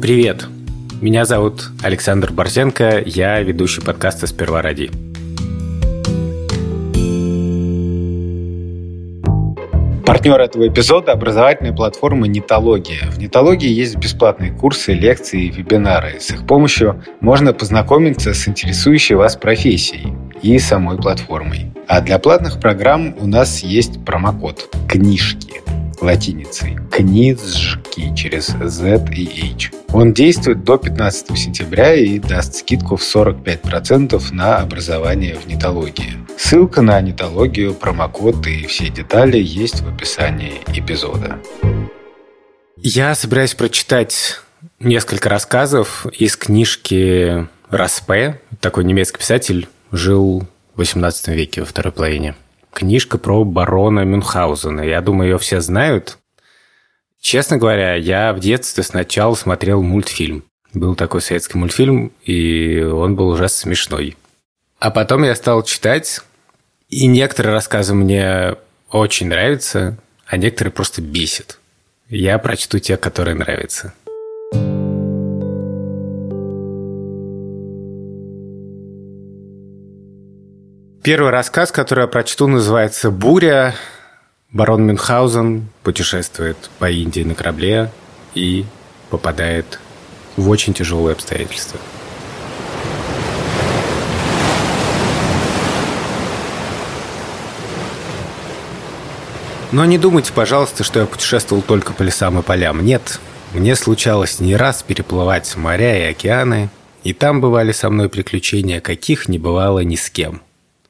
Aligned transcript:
Привет! 0.00 0.44
Меня 1.00 1.24
зовут 1.24 1.70
Александр 1.82 2.30
Борзенко, 2.30 3.02
я 3.06 3.40
ведущий 3.40 3.80
подкаста 3.80 4.26
«Сперва 4.26 4.60
ради». 4.60 4.90
Партнер 10.04 10.38
этого 10.38 10.68
эпизода– 10.68 11.12
образовательная 11.12 11.72
платформа 11.72 12.26
«Нитология». 12.26 13.10
В 13.10 13.18
«Нитологии» 13.18 13.70
есть 13.70 13.96
бесплатные 13.96 14.52
курсы, 14.52 14.92
лекции 14.92 15.46
и 15.46 15.50
вебинары. 15.50 16.20
С 16.20 16.30
их 16.30 16.46
помощью 16.46 17.02
можно 17.20 17.54
познакомиться 17.54 18.34
с 18.34 18.46
интересующей 18.46 19.14
вас 19.14 19.34
профессией 19.36 20.14
и 20.42 20.58
самой 20.58 20.98
платформой. 20.98 21.72
А 21.88 22.02
для 22.02 22.18
платных 22.18 22.60
программ 22.60 23.14
у 23.18 23.26
нас 23.26 23.60
есть 23.62 24.04
промокод 24.04 24.68
«Книжки» 24.88 25.62
латиницей. 26.00 26.78
Книжки 26.90 28.14
через 28.14 28.48
Z 28.48 29.08
и 29.12 29.52
H. 29.54 29.70
Он 29.92 30.12
действует 30.12 30.64
до 30.64 30.76
15 30.78 31.38
сентября 31.38 31.94
и 31.94 32.18
даст 32.18 32.54
скидку 32.54 32.96
в 32.96 33.02
45% 33.02 34.20
на 34.32 34.58
образование 34.58 35.36
в 35.36 35.46
нетологии. 35.46 36.14
Ссылка 36.36 36.82
на 36.82 37.00
нетологию, 37.00 37.74
промокод 37.74 38.46
и 38.46 38.66
все 38.66 38.88
детали 38.88 39.38
есть 39.38 39.80
в 39.80 39.88
описании 39.88 40.54
эпизода. 40.68 41.38
Я 42.76 43.14
собираюсь 43.14 43.54
прочитать 43.54 44.40
несколько 44.80 45.28
рассказов 45.28 46.06
из 46.06 46.36
книжки 46.36 47.48
Распе. 47.70 48.40
Такой 48.60 48.84
немецкий 48.84 49.18
писатель 49.18 49.68
жил 49.92 50.46
в 50.74 50.80
XVIII 50.80 51.34
веке, 51.34 51.62
во 51.62 51.66
второй 51.66 51.92
половине 51.92 52.34
книжка 52.76 53.16
про 53.16 53.42
барона 53.44 54.00
Мюнхгаузена. 54.04 54.82
Я 54.82 55.00
думаю, 55.00 55.30
ее 55.30 55.38
все 55.38 55.62
знают. 55.62 56.18
Честно 57.18 57.56
говоря, 57.56 57.94
я 57.94 58.34
в 58.34 58.38
детстве 58.38 58.84
сначала 58.84 59.34
смотрел 59.34 59.82
мультфильм. 59.82 60.44
Был 60.74 60.94
такой 60.94 61.22
советский 61.22 61.56
мультфильм, 61.56 62.12
и 62.22 62.82
он 62.82 63.16
был 63.16 63.28
ужасно 63.28 63.58
смешной. 63.60 64.16
А 64.78 64.90
потом 64.90 65.24
я 65.24 65.34
стал 65.34 65.62
читать, 65.62 66.20
и 66.90 67.06
некоторые 67.06 67.54
рассказы 67.54 67.94
мне 67.94 68.56
очень 68.90 69.28
нравятся, 69.28 69.96
а 70.26 70.36
некоторые 70.36 70.72
просто 70.72 71.00
бесят. 71.00 71.58
Я 72.10 72.38
прочту 72.38 72.78
те, 72.78 72.98
которые 72.98 73.34
нравятся. 73.34 73.94
Первый 81.06 81.30
рассказ, 81.30 81.70
который 81.70 82.00
я 82.00 82.06
прочту, 82.08 82.48
называется 82.48 83.12
«Буря». 83.12 83.76
Барон 84.50 84.84
Мюнхгаузен 84.86 85.68
путешествует 85.84 86.56
по 86.80 86.90
Индии 86.90 87.20
на 87.20 87.36
корабле 87.36 87.92
и 88.34 88.64
попадает 89.08 89.78
в 90.36 90.48
очень 90.48 90.74
тяжелые 90.74 91.12
обстоятельства. 91.12 91.78
Но 99.70 99.84
не 99.84 99.98
думайте, 99.98 100.32
пожалуйста, 100.32 100.82
что 100.82 100.98
я 100.98 101.06
путешествовал 101.06 101.62
только 101.62 101.92
по 101.92 102.02
лесам 102.02 102.36
и 102.40 102.42
полям. 102.42 102.84
Нет, 102.84 103.20
мне 103.54 103.76
случалось 103.76 104.40
не 104.40 104.56
раз 104.56 104.82
переплывать 104.82 105.54
моря 105.54 106.04
и 106.04 106.10
океаны, 106.10 106.68
и 107.04 107.12
там 107.12 107.40
бывали 107.40 107.70
со 107.70 107.90
мной 107.90 108.08
приключения, 108.08 108.80
каких 108.80 109.28
не 109.28 109.38
бывало 109.38 109.84
ни 109.84 109.94
с 109.94 110.10
кем. 110.10 110.42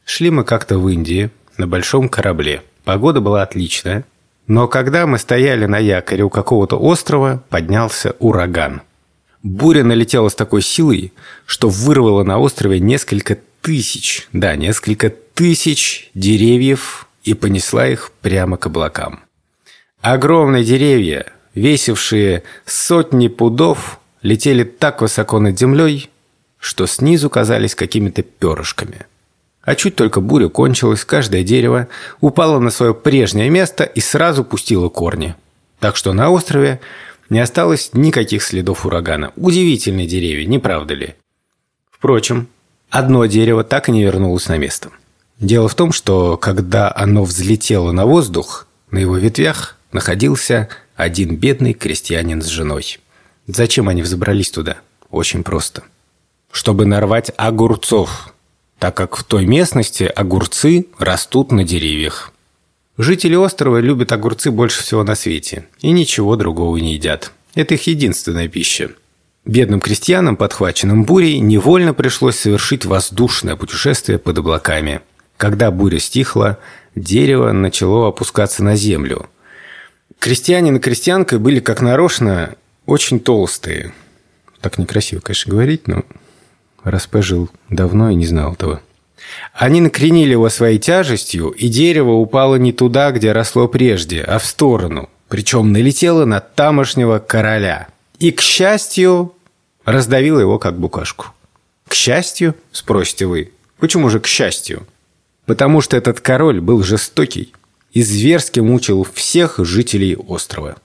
Шли 0.06 0.30
мы 0.30 0.44
как-то 0.44 0.78
в 0.78 0.88
Индии 0.88 1.30
на 1.58 1.66
большом 1.66 2.08
корабле. 2.08 2.62
Погода 2.84 3.20
была 3.20 3.42
отличная. 3.42 4.04
Но 4.46 4.68
когда 4.68 5.04
мы 5.04 5.18
стояли 5.18 5.66
на 5.66 5.78
якоре 5.78 6.22
у 6.22 6.30
какого-то 6.30 6.78
острова, 6.78 7.42
поднялся 7.50 8.14
ураган. 8.20 8.82
Буря 9.42 9.82
налетела 9.82 10.28
с 10.28 10.36
такой 10.36 10.62
силой, 10.62 11.12
что 11.44 11.68
вырвала 11.68 12.22
на 12.22 12.38
острове 12.38 12.78
несколько 12.78 13.36
тысяч, 13.60 14.28
да, 14.32 14.54
несколько 14.54 15.10
тысяч 15.10 16.10
деревьев 16.14 17.08
и 17.24 17.34
понесла 17.34 17.88
их 17.88 18.12
прямо 18.22 18.56
к 18.56 18.66
облакам. 18.66 19.24
Огромные 20.02 20.62
деревья, 20.62 21.26
весившие 21.56 22.44
сотни 22.64 23.26
пудов, 23.26 23.98
летели 24.22 24.62
так 24.62 25.00
высоко 25.00 25.40
над 25.40 25.58
землей, 25.58 26.10
что 26.60 26.86
снизу 26.86 27.28
казались 27.28 27.74
какими-то 27.74 28.22
перышками– 28.22 29.06
а 29.66 29.74
чуть 29.74 29.96
только 29.96 30.20
буря 30.20 30.48
кончилась, 30.48 31.04
каждое 31.04 31.42
дерево 31.42 31.88
упало 32.20 32.60
на 32.60 32.70
свое 32.70 32.94
прежнее 32.94 33.50
место 33.50 33.82
и 33.82 34.00
сразу 34.00 34.44
пустило 34.44 34.88
корни. 34.88 35.34
Так 35.80 35.96
что 35.96 36.12
на 36.12 36.30
острове 36.30 36.80
не 37.30 37.40
осталось 37.40 37.90
никаких 37.92 38.44
следов 38.44 38.86
урагана. 38.86 39.32
Удивительные 39.34 40.06
деревья, 40.06 40.46
не 40.46 40.60
правда 40.60 40.94
ли? 40.94 41.14
Впрочем, 41.90 42.46
одно 42.90 43.26
дерево 43.26 43.64
так 43.64 43.88
и 43.88 43.92
не 43.92 44.04
вернулось 44.04 44.46
на 44.48 44.56
место. 44.56 44.90
Дело 45.40 45.68
в 45.68 45.74
том, 45.74 45.90
что 45.90 46.36
когда 46.36 46.92
оно 46.94 47.24
взлетело 47.24 47.90
на 47.90 48.06
воздух, 48.06 48.68
на 48.92 48.98
его 48.98 49.16
ветвях 49.16 49.76
находился 49.90 50.68
один 50.94 51.36
бедный 51.36 51.74
крестьянин 51.74 52.40
с 52.40 52.46
женой. 52.46 53.00
Зачем 53.48 53.88
они 53.88 54.02
взобрались 54.02 54.52
туда? 54.52 54.76
Очень 55.10 55.42
просто. 55.42 55.82
Чтобы 56.52 56.86
нарвать 56.86 57.32
огурцов– 57.36 58.32
так 58.78 58.96
как 58.96 59.16
в 59.16 59.24
той 59.24 59.46
местности 59.46 60.04
огурцы 60.04 60.86
растут 60.98 61.52
на 61.52 61.64
деревьях. 61.64 62.32
Жители 62.98 63.34
острова 63.34 63.78
любят 63.78 64.12
огурцы 64.12 64.50
больше 64.50 64.82
всего 64.82 65.02
на 65.04 65.14
свете 65.14 65.66
и 65.80 65.90
ничего 65.90 66.36
другого 66.36 66.76
не 66.78 66.94
едят. 66.94 67.32
Это 67.54 67.74
их 67.74 67.86
единственная 67.86 68.48
пища. 68.48 68.90
Бедным 69.44 69.80
крестьянам, 69.80 70.36
подхваченным 70.36 71.04
бурей, 71.04 71.38
невольно 71.38 71.94
пришлось 71.94 72.36
совершить 72.36 72.84
воздушное 72.84 73.54
путешествие 73.56 74.18
под 74.18 74.38
облаками. 74.38 75.02
Когда 75.36 75.70
буря 75.70 76.00
стихла, 76.00 76.58
дерево 76.94 77.52
начало 77.52 78.08
опускаться 78.08 78.64
на 78.64 78.76
землю. 78.76 79.28
Крестьянин 80.18 80.76
и 80.76 80.80
крестьянка 80.80 81.38
были, 81.38 81.60
как 81.60 81.80
нарочно, 81.82 82.56
очень 82.86 83.20
толстые. 83.20 83.92
Так 84.60 84.78
некрасиво, 84.78 85.20
конечно, 85.20 85.52
говорить, 85.52 85.86
но 85.86 86.04
Распе 86.86 87.20
жил 87.20 87.50
давно 87.68 88.10
и 88.10 88.14
не 88.14 88.26
знал 88.26 88.52
этого. 88.52 88.80
Они 89.52 89.80
накренили 89.80 90.30
его 90.30 90.48
своей 90.48 90.78
тяжестью, 90.78 91.48
и 91.48 91.66
дерево 91.66 92.12
упало 92.12 92.54
не 92.54 92.72
туда, 92.72 93.10
где 93.10 93.32
росло 93.32 93.66
прежде, 93.66 94.22
а 94.22 94.38
в 94.38 94.46
сторону. 94.46 95.10
Причем 95.28 95.72
налетело 95.72 96.24
на 96.24 96.38
тамошнего 96.38 97.18
короля. 97.18 97.88
И, 98.20 98.30
к 98.30 98.40
счастью, 98.40 99.34
раздавило 99.84 100.38
его 100.38 100.60
как 100.60 100.78
букашку. 100.78 101.26
К 101.88 101.94
счастью, 101.94 102.54
спросите 102.70 103.26
вы, 103.26 103.50
почему 103.78 104.08
же 104.08 104.20
к 104.20 104.28
счастью? 104.28 104.86
Потому 105.44 105.80
что 105.80 105.96
этот 105.96 106.20
король 106.20 106.60
был 106.60 106.84
жестокий 106.84 107.52
и 107.94 108.02
зверски 108.02 108.60
мучил 108.60 109.04
всех 109.12 109.58
жителей 109.58 110.14
острова. 110.14 110.76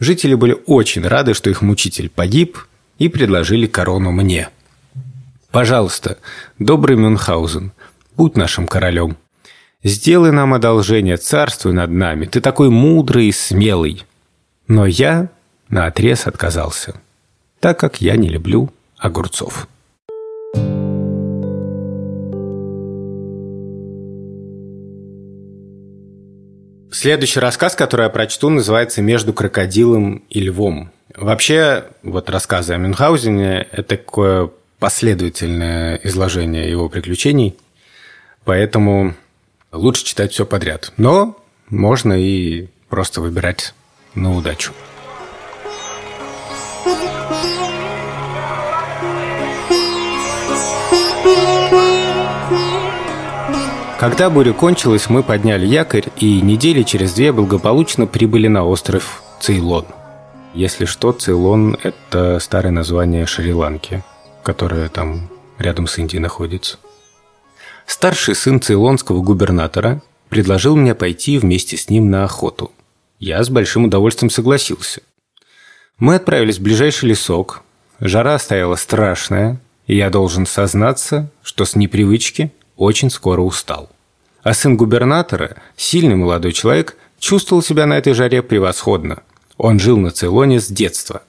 Жители 0.00 0.34
были 0.36 0.56
очень 0.64 1.06
рады, 1.06 1.34
что 1.34 1.50
их 1.50 1.60
мучитель 1.60 2.08
погиб, 2.08 2.58
и 2.98 3.08
предложили 3.08 3.66
корону 3.66 4.10
мне– 4.10 4.48
Пожалуйста, 5.54 6.18
добрый 6.58 6.96
Мюнхгаузен, 6.96 7.70
будь 8.16 8.36
нашим 8.36 8.66
королем. 8.66 9.16
Сделай 9.84 10.32
нам 10.32 10.52
одолжение, 10.52 11.16
царствуй 11.16 11.72
над 11.72 11.92
нами. 11.92 12.26
Ты 12.26 12.40
такой 12.40 12.70
мудрый 12.70 13.26
и 13.26 13.32
смелый. 13.32 14.02
Но 14.66 14.84
я 14.84 15.28
на 15.68 15.86
отрез 15.86 16.26
отказался, 16.26 16.96
так 17.60 17.78
как 17.78 18.00
я 18.00 18.16
не 18.16 18.28
люблю 18.30 18.72
огурцов. 18.98 19.68
Следующий 26.90 27.38
рассказ, 27.38 27.76
который 27.76 28.06
я 28.06 28.10
прочту, 28.10 28.50
называется 28.50 29.02
«Между 29.02 29.32
крокодилом 29.32 30.24
и 30.28 30.40
львом». 30.40 30.90
Вообще, 31.14 31.84
вот 32.02 32.28
рассказы 32.28 32.72
о 32.72 32.78
Мюнхгаузене– 32.78 33.68
это 33.70 33.96
такое 33.96 34.50
последовательное 34.84 35.98
изложение 36.04 36.70
его 36.70 36.90
приключений, 36.90 37.56
поэтому 38.44 39.14
лучше 39.72 40.04
читать 40.04 40.32
все 40.32 40.44
подряд. 40.44 40.92
Но 40.98 41.38
можно 41.70 42.12
и 42.12 42.66
просто 42.90 43.22
выбирать 43.22 43.72
на 44.14 44.36
удачу. 44.36 44.74
Когда 53.98 54.28
буря 54.28 54.52
кончилась, 54.52 55.08
мы 55.08 55.22
подняли 55.22 55.64
якорь 55.64 56.08
и 56.18 56.42
недели 56.42 56.82
через 56.82 57.14
две 57.14 57.32
благополучно 57.32 58.06
прибыли 58.06 58.48
на 58.48 58.66
остров 58.66 59.22
Цейлон. 59.40 59.86
Если 60.52 60.84
что, 60.84 61.12
Цейлон– 61.12 61.78
это 61.82 62.38
старое 62.38 62.70
название 62.70 63.24
Шри-Ланки– 63.24 64.04
которая 64.44 64.88
там 64.88 65.28
рядом 65.58 65.88
с 65.88 65.98
Индией 65.98 66.20
находится. 66.20 66.78
Старший 67.86 68.34
сын 68.34 68.60
цейлонского 68.60 69.20
губернатора 69.20 70.02
предложил 70.28 70.76
мне 70.76 70.94
пойти 70.94 71.38
вместе 71.38 71.76
с 71.76 71.90
ним 71.90 72.10
на 72.10 72.24
охоту. 72.24 72.70
Я 73.18 73.42
с 73.42 73.48
большим 73.48 73.84
удовольствием 73.84 74.30
согласился. 74.30 75.02
Мы 75.98 76.16
отправились 76.16 76.58
в 76.58 76.62
ближайший 76.62 77.10
лесок. 77.10 77.62
Жара 78.00 78.38
стояла 78.38 78.76
страшная, 78.76 79.60
и 79.86 79.96
я 79.96 80.10
должен 80.10 80.46
сознаться, 80.46 81.30
что 81.42 81.64
с 81.64 81.76
непривычки 81.76 82.52
очень 82.76 83.10
скоро 83.10 83.40
устал. 83.40 83.90
А 84.42 84.52
сын 84.54 84.76
губернатора, 84.76 85.56
сильный 85.76 86.16
молодой 86.16 86.52
человек, 86.52 86.96
чувствовал 87.18 87.62
себя 87.62 87.86
на 87.86 87.94
этой 87.94 88.12
жаре 88.12 88.42
превосходно. 88.42 89.22
Он 89.56 89.78
жил 89.78 89.96
на 89.96 90.10
Цейлоне 90.10 90.60
с 90.60 90.66
детства. 90.66 91.22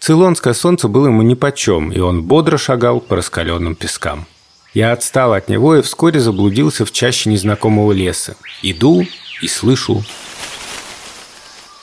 Цейлонское 0.00 0.54
солнце 0.54 0.88
было 0.88 1.06
ему 1.06 1.22
нипочем, 1.22 1.90
и 1.90 1.98
он 1.98 2.22
бодро 2.22 2.56
шагал 2.56 3.00
по 3.00 3.16
раскаленным 3.16 3.74
пескам. 3.74 4.26
Я 4.72 4.92
отстал 4.92 5.32
от 5.32 5.48
него 5.48 5.76
и 5.76 5.82
вскоре 5.82 6.20
заблудился 6.20 6.84
в 6.84 6.92
чаще 6.92 7.30
незнакомого 7.30 7.92
леса. 7.92 8.36
Иду 8.62 9.04
и 9.42 9.48
слышу. 9.48 10.04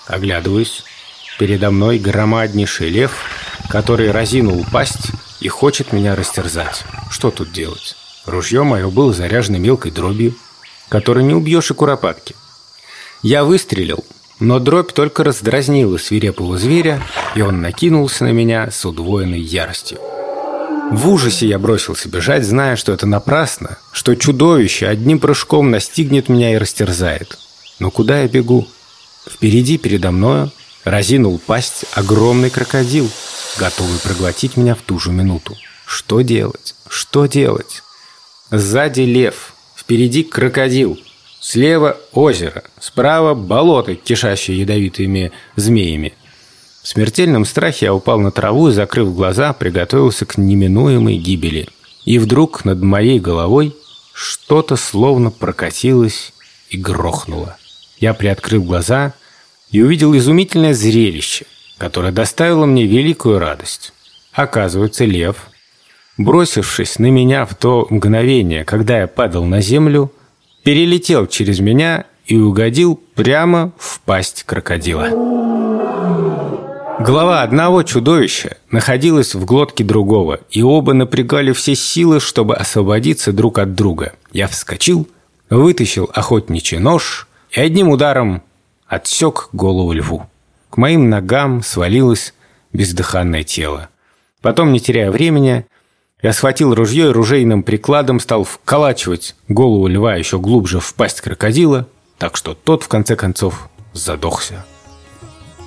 Оглядываюсь. 0.07 0.83
Передо 1.37 1.71
мной 1.71 1.99
громаднейший 1.99 2.89
лев, 2.89 3.11
который 3.69 4.11
разинул 4.11 4.65
пасть 4.71 5.11
и 5.41 5.49
хочет 5.49 5.91
меня 5.91 6.15
растерзать. 6.15 6.85
Что 7.11 7.31
тут 7.31 7.51
делать? 7.51 7.97
Ружье 8.25 8.63
мое 8.63 8.89
было 8.89 9.13
заряжено 9.13 9.57
мелкой 9.57 9.91
дробью, 9.91 10.33
которой 10.87 11.25
не 11.25 11.33
убьешь 11.33 11.71
и 11.71 11.73
куропатки. 11.73 12.35
Я 13.21 13.43
выстрелил, 13.43 14.05
но 14.39 14.59
дробь 14.59 14.91
только 14.91 15.23
раздразнила 15.23 15.97
свирепого 15.97 16.57
зверя, 16.57 17.01
и 17.35 17.41
он 17.41 17.61
накинулся 17.61 18.25
на 18.25 18.31
меня 18.31 18.69
с 18.69 18.85
удвоенной 18.85 19.39
яростью. 19.39 19.99
В 20.91 21.09
ужасе 21.09 21.47
я 21.47 21.57
бросился 21.57 22.09
бежать, 22.09 22.45
зная, 22.45 22.75
что 22.75 22.91
это 22.91 23.07
напрасно, 23.07 23.77
что 23.91 24.15
чудовище 24.15 24.87
одним 24.87 25.19
прыжком 25.19 25.71
настигнет 25.71 26.29
меня 26.29 26.53
и 26.53 26.57
растерзает. 26.57 27.39
Но 27.79 27.89
куда 27.89 28.21
я 28.21 28.27
бегу? 28.27 28.67
Впереди, 29.27 29.77
передо 29.77 30.11
мною, 30.11 30.51
разинул 30.83 31.39
пасть 31.39 31.85
огромный 31.93 32.51
крокодил, 32.51 33.09
готовый 33.57 33.97
проглотить 33.99 34.57
меня 34.57 34.75
в 34.75 34.81
ту 34.81 34.99
же 34.99 35.11
минуту. 35.11 35.57
Что 35.85 36.21
делать? 36.21 36.75
Что 36.87 37.25
делать? 37.25 37.81
Сзади 38.51 39.01
лев, 39.01 39.55
впереди 39.75 40.23
крокодил, 40.23 40.99
слева 41.45 41.97
озеро, 42.13 42.63
справа 42.79 43.33
болото, 43.33 43.95
кишащее 43.95 44.59
ядовитыми 44.59 45.31
змеями– 45.55 46.13
в 46.85 46.87
смертельном 46.87 47.45
страхе 47.45 47.87
я 47.87 47.95
упал 47.95 48.19
на 48.19 48.29
траву 48.29 48.69
и, 48.69 48.71
закрыв 48.71 49.15
глаза, 49.15 49.53
приготовился 49.53 50.27
к 50.27 50.37
неминуемой 50.37 51.17
гибели. 51.17 51.67
И 52.05 52.19
вдруг 52.19 52.63
над 52.63 52.79
моей 52.83 53.19
головой 53.19 53.75
что-то 54.13 54.75
словно 54.75 55.31
прокатилось 55.31 56.31
и 56.69 56.77
грохнуло. 56.77 57.57
Я 57.97 58.13
приоткрыл 58.13 58.61
глаза 58.61 59.15
и 59.71 59.81
увидел 59.81 60.15
изумительное 60.15 60.75
зрелище, 60.75 61.47
которое 61.79 62.11
доставило 62.11 62.67
мне 62.67 62.85
великую 62.85 63.39
радость. 63.39 63.91
Оказывается, 64.31 65.05
лев, 65.05 65.49
бросившись 66.19 66.99
на 66.99 67.09
меня 67.09 67.47
в 67.47 67.55
то 67.55 67.87
мгновение, 67.89 68.63
когда 68.63 68.99
я 68.99 69.07
падал 69.07 69.45
на 69.45 69.59
землю, 69.59 70.11
перелетел 70.65 71.27
через 71.27 71.59
меня 71.59 72.05
и 72.25 72.37
угодил 72.37 72.99
прямо 73.13 73.71
в 73.77 74.01
пасть 74.01 74.43
крокодила. 74.43 75.09
Голова 76.99 77.43
одного 77.43 77.83
чудовища 77.83 78.57
находилась 78.71 79.35
в 79.35 79.45
глотке 79.45 79.83
другого, 79.83 80.39
и 80.49 80.63
оба 80.63 80.93
напрягали 80.93 81.51
все 81.51 81.75
силы, 81.75 82.19
чтобы 82.19 82.55
освободиться 82.55 83.31
друг 83.31 83.59
от 83.59 83.75
друга. 83.75 84.13
Я 84.31 84.47
вскочил, 84.47 85.07
вытащил 85.51 86.09
охотничий 86.11 86.79
нож 86.79 87.27
и 87.51 87.61
одним 87.61 87.89
ударом 87.89 88.41
отсек 88.87 89.49
голову 89.53 89.93
льву. 89.93 90.25
К 90.71 90.77
моим 90.77 91.11
ногам 91.11 91.61
свалилось 91.61 92.33
бездыханное 92.73 93.43
тело. 93.43 93.89
Потом, 94.41 94.73
не 94.73 94.79
теряя 94.79 95.11
времени, 95.11 95.67
я 96.21 96.33
схватил 96.33 96.73
ружье 96.73 97.09
и 97.09 97.11
ружейным 97.11 97.61
прикладом 97.63 98.19
стал 98.19 98.43
вколачивать 98.43 99.35
голову 99.47 99.87
льва 99.87 100.15
еще 100.15 100.39
глубже 100.39 100.79
в 100.79 100.93
пасть 100.95 101.21
крокодила, 101.21 101.87
так 102.17 102.37
что 102.37 102.53
тот, 102.53 102.83
в 102.83 102.87
конце 102.87 103.15
концов, 103.15 103.69
задохся. 103.93 104.65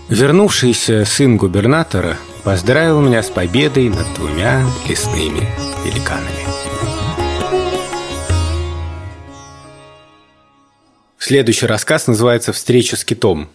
Вернувшийся 0.08 1.04
сын 1.04 1.36
губернатора 1.36 2.16
поздравил 2.42 3.00
меня 3.00 3.22
с 3.22 3.28
победой 3.28 3.90
над 3.90 4.06
двумя 4.14 4.66
лесными 4.88 5.46
великанами. 5.84 6.48
Следующий 11.18 11.66
рассказ 11.66 12.06
называется 12.06 12.54
«Встреча 12.54 12.96
с 12.96 13.04
китом». 13.04 13.48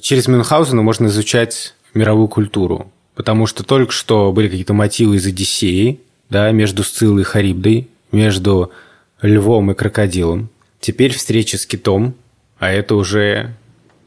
Через 0.00 0.28
Мюнхгаузена 0.28 0.82
можно 0.82 1.08
изучать 1.08 1.74
мировую 1.94 2.28
культуру, 2.28 2.92
потому 3.16 3.46
что 3.46 3.64
только 3.64 3.92
что 3.92 4.30
были 4.32 4.48
какие-то 4.48 4.72
мотивы 4.72 5.16
из 5.16 5.26
Одиссеи, 5.26 6.00
да, 6.32 6.50
между 6.50 6.82
Сциллой 6.82 7.22
и 7.22 7.24
Харибдой, 7.24 7.88
между 8.10 8.72
львом 9.20 9.70
и 9.70 9.74
крокодилом. 9.74 10.48
Теперь 10.80 11.12
встреча 11.12 11.58
с 11.58 11.66
китом, 11.66 12.14
а 12.58 12.72
это 12.72 12.96
уже 12.96 13.54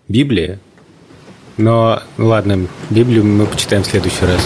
Библия, 0.09 0.59
но 1.55 2.01
ладно, 2.17 2.67
Библию 2.89 3.23
мы 3.23 3.45
почитаем 3.45 3.83
в 3.83 3.87
следующий 3.87 4.25
раз. 4.25 4.45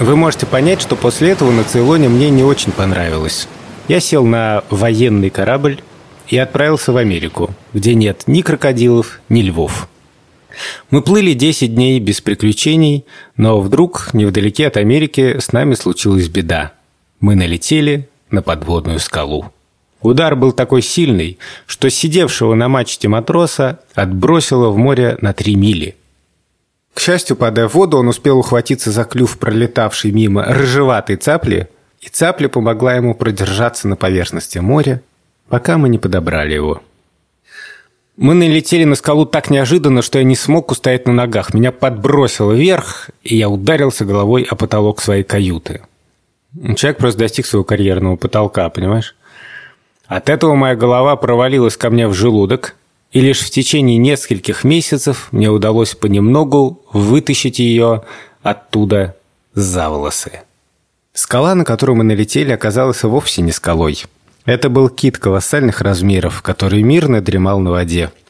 Вы 0.00 0.16
можете 0.16 0.44
понять, 0.44 0.82
что 0.82 0.96
после 0.96 1.30
этого 1.30 1.52
на 1.52 1.62
Цейлоне 1.62 2.08
мне 2.08 2.28
не 2.28 2.42
очень 2.42 2.72
понравилось. 2.72 3.46
Я 3.86 4.00
сел 4.00 4.26
на 4.26 4.64
военный 4.68 5.30
корабль 5.30 5.78
и 6.28 6.36
отправился 6.36 6.92
в 6.92 6.96
Америку, 6.96 7.54
где 7.72 7.94
нет 7.94 8.24
ни 8.26 8.42
крокодилов, 8.42 9.20
ни 9.28 9.42
львов. 9.42 9.88
Мы 10.90 11.02
плыли 11.02 11.32
10 11.32 11.74
дней 11.74 11.98
без 12.00 12.20
приключений, 12.20 13.04
но 13.36 13.60
вдруг, 13.60 14.10
невдалеке 14.12 14.68
от 14.68 14.76
Америки, 14.76 15.38
с 15.38 15.52
нами 15.52 15.74
случилась 15.74 16.28
беда. 16.28 16.72
Мы 17.20 17.34
налетели 17.34 18.08
на 18.30 18.42
подводную 18.42 18.98
скалу. 18.98 19.52
Удар 20.00 20.36
был 20.36 20.52
такой 20.52 20.82
сильный, 20.82 21.38
что 21.66 21.88
сидевшего 21.88 22.54
на 22.54 22.68
мачте 22.68 23.08
матроса 23.08 23.80
отбросило 23.94 24.68
в 24.68 24.76
море 24.76 25.16
на 25.22 25.32
три 25.32 25.56
мили. 25.56 25.96
К 26.92 27.00
счастью, 27.00 27.36
падая 27.36 27.68
в 27.68 27.74
воду, 27.74 27.96
он 27.98 28.08
успел 28.08 28.38
ухватиться 28.38 28.92
за 28.92 29.04
клюв 29.04 29.38
пролетавшей 29.38 30.12
мимо 30.12 30.44
рыжеватой 30.44 31.16
цапли, 31.16 31.68
и 32.00 32.08
цапля 32.08 32.48
помогла 32.48 32.94
ему 32.94 33.14
продержаться 33.14 33.88
на 33.88 33.96
поверхности 33.96 34.58
моря, 34.58 35.00
пока 35.48 35.78
мы 35.78 35.88
не 35.88 35.98
подобрали 35.98 36.54
его. 36.54 36.82
Мы 38.16 38.34
налетели 38.34 38.84
на 38.84 38.94
скалу 38.94 39.26
так 39.26 39.50
неожиданно, 39.50 40.00
что 40.00 40.18
я 40.18 40.24
не 40.24 40.36
смог 40.36 40.70
устоять 40.70 41.06
на 41.06 41.12
ногах. 41.12 41.52
Меня 41.52 41.72
подбросило 41.72 42.52
вверх, 42.52 43.10
и 43.24 43.36
я 43.36 43.48
ударился 43.48 44.04
головой 44.04 44.46
о 44.48 44.54
потолок 44.54 45.00
своей 45.00 45.24
каюты. 45.24 45.82
Человек 46.76 46.98
просто 46.98 47.18
достиг 47.18 47.46
своего 47.46 47.64
карьерного 47.64 48.14
потолка, 48.14 48.68
понимаешь? 48.70 49.16
От 50.06 50.28
этого 50.28 50.54
моя 50.54 50.76
голова 50.76 51.16
провалилась 51.16 51.76
ко 51.76 51.90
мне 51.90 52.06
в 52.06 52.14
желудок, 52.14 52.76
и 53.10 53.20
лишь 53.20 53.40
в 53.40 53.50
течение 53.50 53.96
нескольких 53.96 54.62
месяцев 54.62 55.28
мне 55.32 55.50
удалось 55.50 55.94
понемногу 55.94 56.82
вытащить 56.92 57.58
ее 57.58 58.04
оттуда 58.42 59.16
за 59.54 59.88
волосы. 59.88 60.42
Скала, 61.12 61.54
на 61.54 61.64
которую 61.64 61.96
мы 61.96 62.04
налетели, 62.04 62.52
оказалась 62.52 63.02
вовсе 63.02 63.42
не 63.42 63.52
скалой. 63.52 64.04
Это 64.44 64.68
был 64.68 64.88
кит 64.88 65.18
колоссальных 65.18 65.80
размеров, 65.80 66.42
который 66.42 66.82
мирно 66.82 67.20
дремал 67.20 67.60
на 67.60 67.70
воде– 67.70 68.10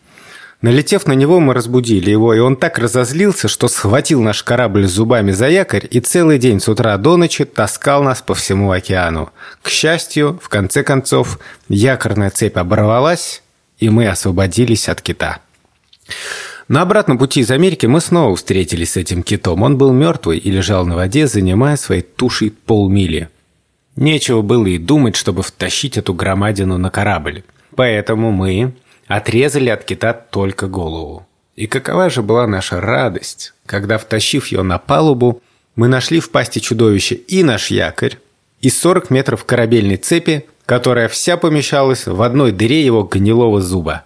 Налетев 0.64 1.06
на 1.06 1.12
него, 1.12 1.40
мы 1.40 1.52
разбудили 1.52 2.10
его, 2.10 2.32
и 2.32 2.38
он 2.38 2.56
так 2.56 2.78
разозлился, 2.78 3.48
что 3.48 3.68
схватил 3.68 4.22
наш 4.22 4.42
корабль 4.42 4.86
зубами 4.86 5.30
за 5.30 5.50
якорь 5.50 5.86
и 5.90 6.00
целый 6.00 6.38
день 6.38 6.58
с 6.58 6.70
утра 6.70 6.96
до 6.96 7.18
ночи 7.18 7.44
таскал 7.44 8.02
нас 8.02 8.22
по 8.22 8.34
всему 8.34 8.70
океану. 8.70 9.28
К 9.60 9.68
счастью, 9.68 10.40
в 10.42 10.48
конце 10.48 10.82
концов, 10.82 11.38
якорная 11.68 12.30
цепь 12.30 12.56
оборвалась, 12.56 13.42
и 13.78 13.90
мы 13.90 14.08
освободились 14.08 14.88
от 14.88 15.02
кита. 15.02 15.40
На 16.68 16.80
обратном 16.80 17.18
пути 17.18 17.40
из 17.40 17.50
Америки 17.50 17.84
мы 17.84 18.00
снова 18.00 18.34
встретились 18.34 18.92
с 18.92 18.96
этим 18.96 19.22
китом. 19.22 19.62
Он 19.62 19.76
был 19.76 19.92
мертвый 19.92 20.38
и 20.38 20.50
лежал 20.50 20.86
на 20.86 20.96
воде, 20.96 21.26
занимая 21.26 21.76
своей 21.76 22.00
тушей 22.00 22.50
полмили. 22.50 23.28
Нечего 23.96 24.42
было 24.42 24.66
и 24.66 24.78
думать, 24.78 25.16
чтобы 25.16 25.42
втащить 25.42 25.96
эту 25.96 26.14
громадину 26.14 26.78
на 26.78 26.90
корабль. 26.90 27.44
Поэтому 27.76 28.32
мы, 28.32 28.74
Отрезали 29.06 29.68
от 29.68 29.84
кита 29.84 30.12
только 30.12 30.66
голову. 30.66 31.26
И 31.56 31.66
какова 31.66 32.10
же 32.10 32.22
была 32.22 32.46
наша 32.46 32.80
радость, 32.80 33.52
когда, 33.66 33.98
втащив 33.98 34.46
ее 34.48 34.62
на 34.62 34.78
палубу, 34.78 35.42
мы 35.76 35.88
нашли 35.88 36.20
в 36.20 36.30
пасти 36.30 36.60
чудовища 36.60 37.14
и 37.14 37.42
наш 37.42 37.70
якорь, 37.70 38.18
и 38.60 38.70
40 38.70 39.10
метров 39.10 39.44
корабельной 39.44 39.96
цепи, 39.96 40.46
которая 40.66 41.08
вся 41.08 41.36
помещалась 41.36 42.06
в 42.06 42.22
одной 42.22 42.52
дыре 42.52 42.84
его 42.84 43.02
гнилого 43.02 43.60
зуба. 43.60 44.04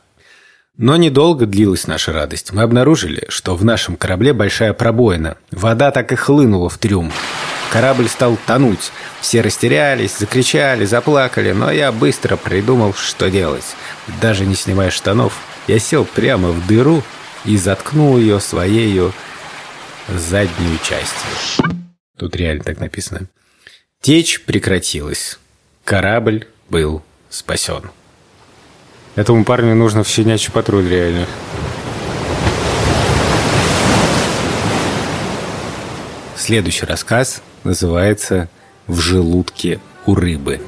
Но 0.77 0.97
недолго 0.97 1.47
длилась 1.47 1.87
наша 1.87 2.13
радость. 2.13 2.53
Мы 2.53 2.63
обнаружили, 2.63 3.25
что 3.29 3.57
в 3.57 3.65
нашем 3.65 3.97
корабле 3.97 4.33
большая 4.33 4.73
пробоина. 4.73 5.37
Вода 5.51 5.91
так 5.91 6.13
и 6.13 6.17
хлынула 6.17 6.69
в 6.69 6.79
трюм. 6.79 7.13
Корабль 7.71 8.09
стал 8.09 8.39
тонуть. 8.47 8.93
Все 9.21 9.43
растерялись, 9.43 10.17
закричали, 10.17 10.85
заплакали, 10.85 11.53
но 11.53 11.71
я 11.71 11.93
быстро 11.93 12.37
придумал, 12.37 12.95
что 12.95 13.31
делать. 13.31 13.77
Даже 14.21 14.47
не 14.47 14.55
снимая 14.55 14.91
штанов, 14.91 15.35
я 15.67 15.79
сел 15.79 16.05
прямо 16.05 16.51
в 16.51 16.67
дыру 16.67 17.03
и 17.45 17.57
заткнул 17.59 18.17
ее 18.19 18.41
своею 18.41 19.13
заднюю 20.09 20.79
частью. 20.79 21.77
Тут 22.17 22.35
реально 22.37 22.65
так 22.65 22.81
написано. 22.81 23.29
Течь 24.01 24.43
прекратилась. 24.45 25.39
Корабль 25.85 26.47
был 26.69 27.03
спасен. 27.29 27.91
Этому 29.15 29.45
парню 29.45 29.75
нужно 29.75 30.05
в 30.05 30.09
щенячий 30.09 30.53
патруль 30.53 30.89
реально. 30.89 31.27
Следующий 36.39 36.87
рассказ 36.87 37.43
называется 37.65 38.49
«В 38.87 39.01
желудке 39.01 39.81
у 40.07 40.15
рыбы». 40.15 40.61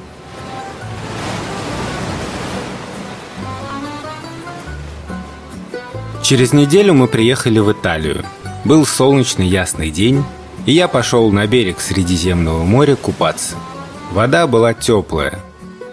Через 6.21 6.51
неделю 6.51 6.93
мы 6.93 7.07
приехали 7.07 7.59
в 7.59 7.71
Италию. 7.71 8.25
Был 8.65 8.85
солнечный 8.85 9.47
ясный 9.47 9.91
день, 9.91 10.25
и 10.65 10.73
я 10.73 10.89
пошел 10.89 11.31
на 11.31 11.47
берег 11.47 11.79
Средиземного 11.79 12.63
моря 12.63 12.97
купаться. 12.97 13.55
Вода 14.11 14.47
была 14.47 14.73
теплая. 14.73 15.39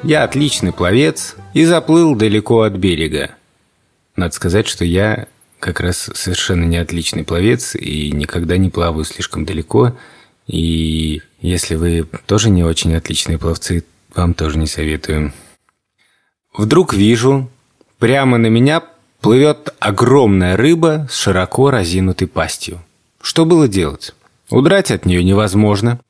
Я 0.02 0.24
отличный 0.24 0.72
пловец 0.72 1.36
и 1.54 1.64
заплыл 1.64 2.16
далеко 2.16 2.62
от 2.62 2.72
берега. 2.72 3.30
Надо 4.16 4.34
сказать, 4.34 4.66
что 4.66 4.84
я 4.84 5.28
как 5.58 5.80
раз 5.80 6.10
совершенно 6.14 6.64
не 6.64 6.76
отличный 6.76 7.24
пловец 7.24 7.74
и 7.74 8.10
никогда 8.12 8.56
не 8.56 8.70
плаваю 8.70 9.04
слишком 9.04 9.44
далеко. 9.44 9.96
И 10.46 11.22
если 11.40 11.74
вы 11.74 12.06
тоже 12.26 12.50
не 12.50 12.64
очень 12.64 12.94
отличные 12.94 13.38
пловцы, 13.38 13.84
вам 14.14 14.34
тоже 14.34 14.58
не 14.58 14.66
советую. 14.66 15.32
Вдруг 16.56 16.94
вижу, 16.94 17.50
прямо 17.98 18.38
на 18.38 18.46
меня 18.46 18.82
плывет 19.20 19.74
огромная 19.78 20.56
рыба 20.56 21.06
с 21.10 21.16
широко 21.16 21.70
разинутой 21.70 22.28
пастью. 22.28 22.82
Что 23.20 23.44
было 23.44 23.68
делать? 23.68 24.14
Удрать 24.50 24.90
от 24.90 25.04
нее 25.04 25.22
невозможно. 25.22 26.00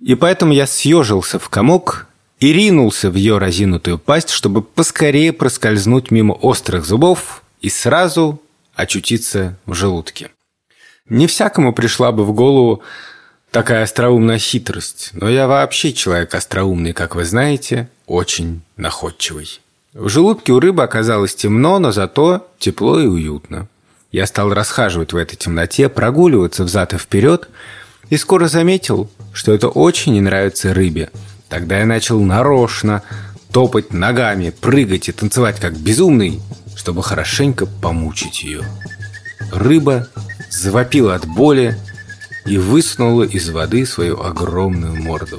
И 0.00 0.14
поэтому 0.14 0.52
я 0.52 0.66
съежился 0.66 1.38
в 1.38 1.48
комок 1.48 2.08
и 2.40 2.52
ринулся 2.52 3.10
в 3.10 3.14
ее 3.14 3.38
разинутую 3.38 3.98
пасть, 3.98 4.30
чтобы 4.30 4.62
поскорее 4.62 5.32
проскользнуть 5.32 6.10
мимо 6.10 6.32
острых 6.32 6.84
зубов 6.84 7.42
и 7.60 7.70
сразу 7.70 8.40
очутиться 8.74 9.56
в 9.66 9.74
желудке. 9.74 10.30
Не 11.08 11.26
всякому 11.26 11.72
пришла 11.72 12.12
бы 12.12 12.24
в 12.24 12.32
голову 12.32 12.82
такая 13.50 13.84
остроумная 13.84 14.38
хитрость, 14.38 15.10
но 15.12 15.28
я 15.28 15.46
вообще 15.46 15.92
человек 15.92 16.34
остроумный, 16.34 16.92
как 16.92 17.14
вы 17.14 17.24
знаете, 17.24 17.88
очень 18.06 18.62
находчивый. 18.76 19.60
В 19.92 20.08
желудке 20.08 20.52
у 20.52 20.60
рыбы 20.60 20.82
оказалось 20.82 21.34
темно, 21.34 21.78
но 21.78 21.92
зато 21.92 22.48
тепло 22.58 22.98
и 22.98 23.06
уютно. 23.06 23.68
Я 24.10 24.26
стал 24.26 24.52
расхаживать 24.52 25.12
в 25.12 25.16
этой 25.16 25.36
темноте, 25.36 25.88
прогуливаться 25.88 26.64
взад 26.64 26.94
и 26.94 26.98
вперед, 26.98 27.48
и 28.10 28.16
скоро 28.16 28.48
заметил, 28.48 29.10
что 29.32 29.52
это 29.52 29.68
очень 29.68 30.14
не 30.14 30.20
нравится 30.20 30.74
рыбе. 30.74 31.10
Тогда 31.48 31.78
я 31.78 31.86
начал 31.86 32.20
нарочно 32.20 33.02
топать 33.52 33.92
ногами, 33.92 34.50
прыгать 34.50 35.08
и 35.08 35.12
танцевать 35.12 35.60
как 35.60 35.76
безумный, 35.76 36.40
чтобы 36.74 37.02
хорошенько 37.02 37.66
помучить 37.66 38.42
ее. 38.42 38.62
Рыба 39.52 40.08
завопила 40.50 41.14
от 41.14 41.26
боли 41.26 41.76
и 42.46 42.58
высунула 42.58 43.24
из 43.24 43.48
воды 43.50 43.86
свою 43.86 44.20
огромную 44.20 44.96
морду. 44.96 45.38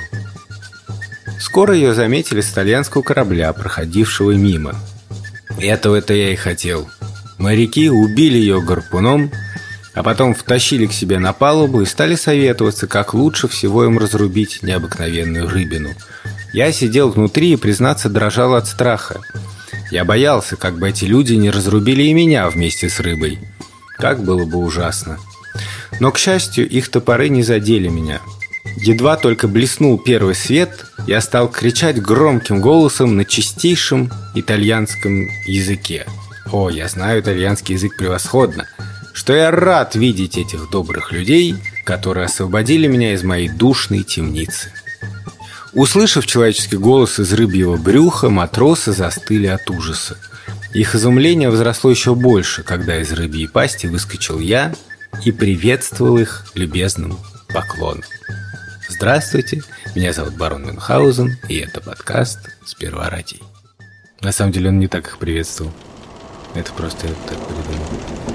Скоро 1.40 1.74
ее 1.74 1.94
заметили 1.94 2.42
с 2.42 2.52
итальянского 2.52 3.02
корабля, 3.02 3.52
проходившего 3.54 4.32
мимо. 4.32 4.76
Этого-то 5.60 6.14
я 6.14 6.32
и 6.32 6.36
хотел. 6.36 6.90
Моряки 7.38 7.90
убили 7.90 8.38
ее 8.38 8.62
гарпуном, 8.62 9.32
а 9.94 10.04
потом 10.04 10.34
втащили 10.34 10.88
к 10.88 10.94
себе 10.94 11.20
на 11.20 11.34
палубу 11.34 11.82
и 11.82 11.86
стали 11.86 12.16
советоваться, 12.16 12.88
как 12.88 13.14
лучше 13.14 13.48
всего 13.48 13.86
им 13.86 13.98
разрубить 13.98 14.64
необыкновенную 14.64 15.48
рыбину. 15.50 15.92
Я 16.54 16.72
сидел 16.72 17.10
внутри 17.10 17.54
и, 17.54 17.58
признаться, 17.58 18.10
дрожал 18.10 18.56
от 18.56 18.68
страха. 18.68 19.22
Я 19.92 20.04
боялся, 20.04 20.56
как 20.56 20.78
бы 20.78 20.90
эти 20.90 21.06
люди 21.06 21.34
не 21.34 21.50
разрубили 21.50 22.04
и 22.04 22.14
меня 22.14 22.50
вместе 22.50 22.90
с 22.90 23.00
рыбой. 23.00 23.40
Как 23.98 24.24
было 24.24 24.46
бы 24.46 24.58
ужасно. 24.58 25.20
Но, 26.00 26.12
к 26.12 26.18
счастью, 26.18 26.68
их 26.68 26.90
топоры 26.90 27.30
не 27.30 27.44
задели 27.44 27.88
меня. 27.88 28.20
Едва 28.78 29.16
только 29.16 29.48
блеснул 29.48 29.98
первый 29.98 30.36
свет, 30.36 30.86
я 31.08 31.22
стал 31.22 31.50
кричать 31.50 32.02
громким 32.02 32.62
голосом 32.62 33.16
на 33.16 33.24
чистейшем 33.24 34.12
итальянском 34.34 35.30
языке. 35.46 36.06
О, 36.52 36.70
я 36.70 36.88
знаю 36.88 37.22
итальянский 37.22 37.76
язык 37.76 37.96
превосходно. 37.98 38.68
Что 39.14 39.34
я 39.34 39.50
рад 39.50 39.96
видеть 39.96 40.38
этих 40.38 40.70
добрых 40.70 41.14
людей, 41.14 41.56
которые 41.86 42.26
освободили 42.26 42.88
меня 42.88 43.14
из 43.14 43.24
моей 43.24 43.48
душной 43.48 44.04
темницы. 44.04 44.72
Услышав 45.76 46.26
человеческий 46.26 46.78
голос 46.78 47.20
из 47.20 47.34
рыбьего 47.34 47.76
брюха, 47.76 48.30
матросы 48.30 48.94
застыли 48.94 49.48
от 49.48 49.70
ужаса. 49.70 50.18
Их 50.74 50.96
изумление 50.96 51.50
возросло 51.50 51.90
еще 51.90 52.16
больше, 52.16 52.64
когда 52.64 53.02
из 53.02 53.12
рыбьей 53.12 53.50
пасти 53.50 53.88
выскочил 53.88 54.40
я 54.40 54.74
и 55.26 55.34
приветствовал 55.34 56.18
их 56.18 56.46
любезным 56.54 57.20
поклоном. 57.50 58.04
Здравствуйте, 58.88 59.64
меня 59.96 60.14
зовут 60.14 60.36
Барон 60.38 60.66
Мюнхгаузен, 60.66 61.38
и 61.50 61.58
это 61.58 61.82
подкаст 61.82 62.40
«Сперва 62.66 63.10
ради». 63.10 63.42
На 64.22 64.32
самом 64.32 64.54
деле 64.54 64.70
он 64.70 64.80
не 64.80 64.88
так 64.88 65.08
их 65.08 65.18
приветствовал. 65.18 65.74
Это 66.54 66.72
просто 66.72 67.08
я 67.08 67.14
так 67.28 67.38
придумал. 67.48 68.35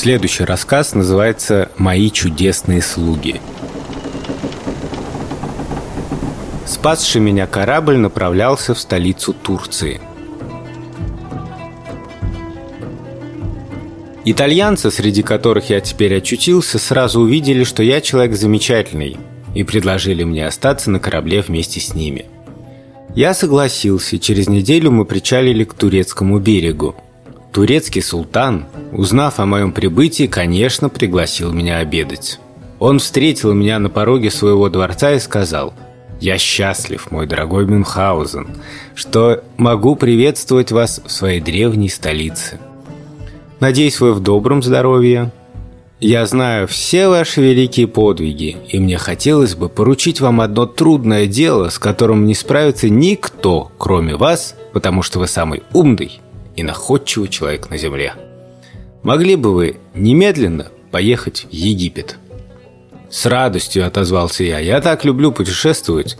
Следующий 0.00 0.44
рассказ 0.44 0.94
называется 0.94 1.72
«Мои 1.76 2.08
чудесные 2.12 2.82
слуги». 2.82 3.40
Спасший 6.64 7.20
меня 7.20 7.48
корабль 7.48 7.96
направлялся 7.96 8.74
в 8.74 8.78
столицу 8.78 9.32
Турции. 9.32 10.00
Итальянцы, 14.24 14.92
среди 14.92 15.24
которых 15.24 15.68
я 15.68 15.80
теперь 15.80 16.18
очутился, 16.18 16.78
сразу 16.78 17.18
увидели, 17.18 17.64
что 17.64 17.82
я 17.82 18.00
человек 18.00 18.36
замечательный, 18.36 19.16
и 19.56 19.64
предложили 19.64 20.22
мне 20.22 20.46
остаться 20.46 20.92
на 20.92 21.00
корабле 21.00 21.40
вместе 21.40 21.80
с 21.80 21.92
ними. 21.92 22.26
Я 23.16 23.34
согласился, 23.34 24.20
через 24.20 24.48
неделю 24.48 24.92
мы 24.92 25.04
причалили 25.04 25.64
к 25.64 25.74
турецкому 25.74 26.38
берегу– 26.38 26.94
Турецкий 27.52 28.02
султан, 28.02 28.66
узнав 28.92 29.40
о 29.40 29.46
моем 29.46 29.72
прибытии, 29.72 30.26
конечно, 30.26 30.88
пригласил 30.88 31.52
меня 31.52 31.78
обедать. 31.78 32.38
Он 32.78 32.98
встретил 32.98 33.54
меня 33.54 33.78
на 33.78 33.88
пороге 33.88 34.30
своего 34.30 34.68
дворца 34.68 35.12
и 35.12 35.18
сказал 35.18 35.72
«Я 36.20 36.36
счастлив, 36.38 37.10
мой 37.10 37.26
дорогой 37.26 37.66
Мюнхгаузен, 37.66 38.48
что 38.94 39.42
могу 39.56 39.96
приветствовать 39.96 40.72
вас 40.72 41.00
в 41.04 41.10
своей 41.10 41.40
древней 41.40 41.88
столице. 41.88 42.60
Надеюсь, 43.60 43.98
вы 43.98 44.12
в 44.12 44.20
добром 44.20 44.62
здоровье. 44.62 45.32
Я 46.00 46.26
знаю 46.26 46.68
все 46.68 47.08
ваши 47.08 47.40
великие 47.40 47.88
подвиги, 47.88 48.56
и 48.68 48.78
мне 48.78 48.98
хотелось 48.98 49.56
бы 49.56 49.68
поручить 49.68 50.20
вам 50.20 50.40
одно 50.40 50.66
трудное 50.66 51.26
дело, 51.26 51.70
с 51.70 51.78
которым 51.80 52.26
не 52.26 52.34
справится 52.34 52.88
никто, 52.88 53.72
кроме 53.78 54.14
вас, 54.14 54.54
потому 54.72 55.02
что 55.02 55.18
вы 55.18 55.26
самый 55.26 55.64
умный 55.72 56.20
и 56.58 56.62
находчивый 56.64 57.28
человек 57.28 57.70
на 57.70 57.78
земле. 57.78 58.14
Могли 59.04 59.36
бы 59.36 59.54
вы 59.54 59.76
немедленно 59.94 60.66
поехать 60.90 61.46
в 61.48 61.52
Египет? 61.52 62.18
С 63.10 63.26
радостью 63.26 63.86
отозвался 63.86 64.42
я. 64.42 64.58
Я 64.58 64.80
так 64.80 65.04
люблю 65.04 65.30
путешествовать, 65.30 66.18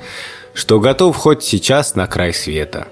что 0.54 0.78
готов 0.78 1.16
хоть 1.16 1.42
сейчас 1.42 1.96
на 1.96 2.06
край 2.06 2.32
света. 2.32 2.86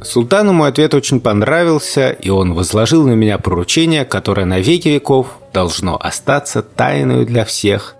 Султану 0.00 0.52
мой 0.52 0.68
ответ 0.68 0.94
очень 0.94 1.20
понравился, 1.20 2.10
и 2.10 2.28
он 2.28 2.54
возложил 2.54 3.06
на 3.06 3.12
меня 3.12 3.38
поручение, 3.38 4.04
которое 4.04 4.46
на 4.46 4.60
веки 4.60 4.88
веков 4.88 5.38
должно 5.52 5.96
остаться 6.00 6.62
тайной 6.62 7.26
для 7.26 7.44
всех. 7.44 7.96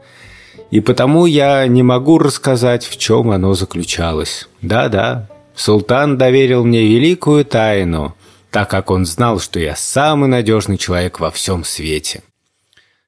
И 0.70 0.80
потому 0.80 1.26
я 1.26 1.66
не 1.66 1.82
могу 1.82 2.18
рассказать, 2.18 2.84
в 2.84 2.96
чем 2.98 3.30
оно 3.30 3.54
заключалось. 3.54 4.48
Да-да, 4.62 5.28
султан 5.54 6.18
доверил 6.18 6.64
мне 6.64 6.84
великую 6.84 7.44
тайну, 7.44 8.14
так 8.52 8.68
как 8.68 8.90
он 8.90 9.06
знал, 9.06 9.40
что 9.40 9.58
я 9.58 9.74
самый 9.74 10.28
надежный 10.28 10.76
человек 10.76 11.18
во 11.18 11.30
всем 11.30 11.64
свете. 11.64 12.22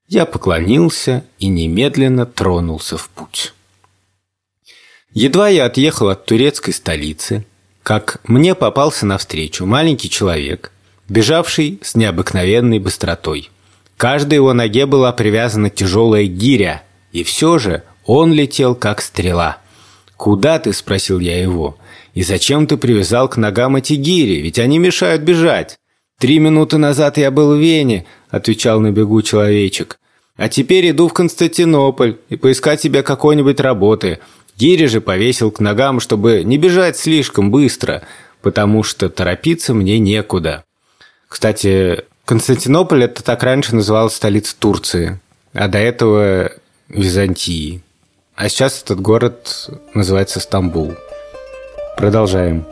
Я 0.08 0.24
поклонился 0.24 1.22
и 1.38 1.48
немедленно 1.48 2.24
тронулся 2.24 2.96
в 2.96 3.10
путь. 3.10 3.52
Едва 5.12 5.48
я 5.48 5.66
отъехал 5.66 6.08
от 6.08 6.24
турецкой 6.24 6.72
столицы, 6.72 7.44
как 7.82 8.20
мне 8.24 8.54
попался 8.54 9.04
навстречу 9.04 9.66
маленький 9.66 10.08
человек, 10.08 10.72
бежавший 11.10 11.78
с 11.82 11.94
необыкновенной 11.94 12.78
быстротой. 12.78 13.50
Каждой 13.98 14.36
его 14.36 14.54
ноге 14.54 14.86
была 14.86 15.12
привязана 15.12 15.68
тяжелая 15.68 16.24
гиря, 16.24 16.82
и 17.12 17.22
все 17.22 17.58
же 17.58 17.82
он 18.06 18.32
летел 18.32 18.74
как 18.74 19.02
стрела. 19.02 19.58
«Куда 20.16 20.58
ты?»– 20.58 20.72
спросил 20.72 21.20
я 21.20 21.40
его. 21.40 21.76
«И 22.14 22.22
зачем 22.22 22.66
ты 22.66 22.76
привязал 22.76 23.28
к 23.28 23.36
ногам 23.36 23.76
эти 23.76 23.94
гири? 23.94 24.40
Ведь 24.40 24.58
они 24.58 24.78
мешают 24.78 25.22
бежать». 25.22 25.78
«Три 26.18 26.38
минуты 26.38 26.78
назад 26.78 27.18
я 27.18 27.30
был 27.30 27.56
в 27.56 27.60
Вене»,– 27.60 28.06
отвечал 28.30 28.80
на 28.80 28.92
бегу 28.92 29.20
человечек. 29.22 29.98
«А 30.36 30.48
теперь 30.48 30.90
иду 30.90 31.08
в 31.08 31.12
Константинополь 31.12 32.18
и 32.28 32.36
поискать 32.36 32.80
себе 32.80 33.02
какой-нибудь 33.02 33.60
работы. 33.60 34.20
Гири 34.56 34.86
же 34.86 35.00
повесил 35.00 35.50
к 35.50 35.58
ногам, 35.58 35.98
чтобы 35.98 36.44
не 36.44 36.56
бежать 36.56 36.96
слишком 36.96 37.50
быстро, 37.50 38.02
потому 38.42 38.84
что 38.84 39.10
торопиться 39.10 39.74
мне 39.74 39.98
некуда». 39.98 40.64
Кстати, 41.28 42.04
Константинополь– 42.24 43.04
это 43.04 43.24
так 43.24 43.42
раньше 43.42 43.74
называлась 43.74 44.14
столица 44.14 44.54
Турции, 44.56 45.18
а 45.52 45.66
до 45.66 45.78
этого– 45.78 46.52
Византии. 46.88 47.82
А 48.36 48.48
сейчас 48.48 48.82
этот 48.82 49.00
город 49.00 49.70
называется 49.94 50.38
Стамбул. 50.38 50.94
Продолжаем. 51.96 52.66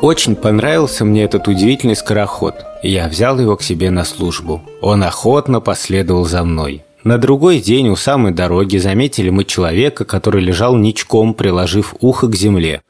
Очень 0.00 0.36
понравился 0.36 1.04
мне 1.04 1.24
этот 1.24 1.48
удивительный 1.48 1.96
скороход, 1.96 2.54
и 2.82 2.90
я 2.90 3.08
взял 3.08 3.38
его 3.38 3.56
к 3.56 3.62
себе 3.62 3.90
на 3.90 4.04
службу. 4.04 4.62
Он 4.80 5.02
охотно 5.02 5.60
последовал 5.60 6.24
за 6.24 6.44
мной. 6.44 6.84
На 7.02 7.16
другой 7.16 7.60
день 7.60 7.88
у 7.88 7.96
самой 7.96 8.32
дороги 8.32 8.76
заметили 8.76 9.30
мы 9.30 9.44
человека, 9.44 10.04
который 10.04 10.42
лежал 10.42 10.76
ничком, 10.76 11.32
приложив 11.32 11.94
ухо 12.00 12.28
к 12.28 12.36
земле. 12.36 12.82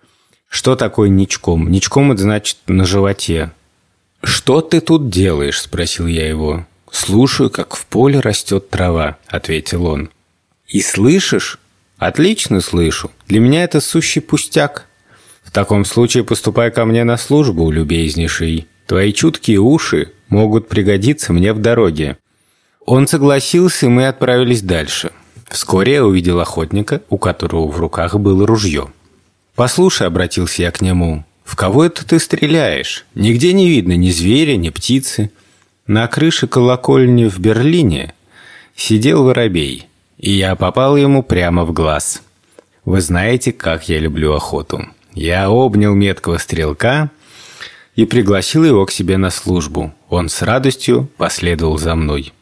Что 0.49 0.75
такое 0.75 1.09
ничком? 1.09 1.71
Ничком– 1.71 2.11
это 2.13 2.23
значит 2.23 2.57
на 2.67 2.85
животе. 2.85 3.53
«Что 4.23 4.61
ты 4.61 4.81
тут 4.81 5.09
делаешь?»– 5.09 5.61
спросил 5.63 6.09
я 6.09 6.29
его. 6.29 6.67
«Слушаю, 6.91 7.51
как 7.51 7.77
в 7.77 7.87
поле 7.87 8.19
растет 8.19 8.69
трава»,— 8.69 9.17
ответил 9.29 9.87
он. 9.87 10.11
«И 10.67 10.83
слышишь?» 10.83 11.60
«Отлично 12.01 12.63
слышу. 12.63 13.11
Для 13.29 13.41
меня 13.41 13.63
это 13.63 13.79
сущий 13.79 14.23
пустяк». 14.23 14.87
«В 15.43 15.51
таком 15.51 15.85
случае 15.85 16.25
поступай 16.25 16.71
ко 16.71 16.87
мне 16.87 17.05
на 17.05 17.19
службу, 17.19 17.71
любезнейший. 17.71 18.69
Твои 18.87 19.13
чуткие 19.13 19.59
уши 19.59 20.13
могут 20.31 20.67
пригодиться 20.67 21.35
мне 21.35 21.53
в 21.53 21.59
дороге». 21.59 22.17
Он 22.87 23.07
согласился, 23.07 23.85
и 23.85 23.91
мы 23.91 24.07
отправились 24.07 24.63
дальше. 24.63 25.13
Вскоре 25.47 25.95
я 25.95 26.07
увидел 26.07 26.41
охотника, 26.41 27.03
у 27.11 27.19
которого 27.19 27.69
в 27.69 27.79
руках 27.79 28.19
было 28.19 28.47
ружье. 28.47 28.89
«Послушай»,— 29.55 30.07
обратился 30.09 30.63
я 30.63 30.71
к 30.71 30.81
нему,— 30.81 31.27
«в 31.45 31.55
кого 31.55 31.85
это 31.85 32.07
ты 32.07 32.19
стреляешь? 32.19 33.05
Нигде 33.15 33.53
не 33.53 33.69
видно 33.69 33.93
ни 33.93 34.09
зверя, 34.09 34.57
ни 34.57 34.71
птицы». 34.71 35.31
На 35.87 36.07
крыше 36.07 36.47
колокольни 36.47 37.29
в 37.29 37.39
Берлине 37.41 38.15
сидел 38.75 39.25
воробей, 39.25 39.90
и 40.21 40.33
я 40.33 40.55
попал 40.55 40.97
ему 40.97 41.23
прямо 41.23 41.65
в 41.65 41.73
глаз. 41.73 42.23
Вы 42.85 43.01
знаете, 43.01 43.53
как 43.53 43.89
я 43.89 43.99
люблю 43.99 44.35
охоту. 44.35 44.87
Я 45.15 45.49
обнял 45.49 45.95
меткого 45.95 46.37
стрелка 46.37 47.11
и 47.97 48.05
пригласил 48.05 48.65
его 48.65 48.85
к 48.85 48.93
себе 48.93 49.17
на 49.17 49.31
службу. 49.31 49.95
Он 50.11 50.29
с 50.29 50.43
радостью 50.43 51.09
последовал 51.17 51.79
за 51.79 51.95
мной. 51.95 52.35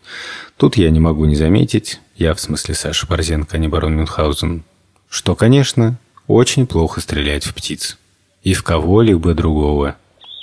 Тут 0.56 0.76
я 0.76 0.90
не 0.90 0.98
могу 0.98 1.24
не 1.26 1.36
заметить, 1.36 2.00
я 2.16 2.34
в 2.34 2.40
смысле 2.40 2.74
Саша 2.74 3.06
Борзенко, 3.06 3.56
а 3.56 3.60
не 3.60 3.68
барон 3.68 3.94
Мюнхгаузен, 3.94 4.64
что, 5.08 5.36
конечно, 5.36 5.98
очень 6.26 6.66
плохо 6.66 7.00
стрелять 7.00 7.44
в 7.44 7.54
птиц. 7.54 7.96
И 8.42 8.54
в 8.54 8.64
кого-либо 8.64 9.34
другого. 9.34 9.96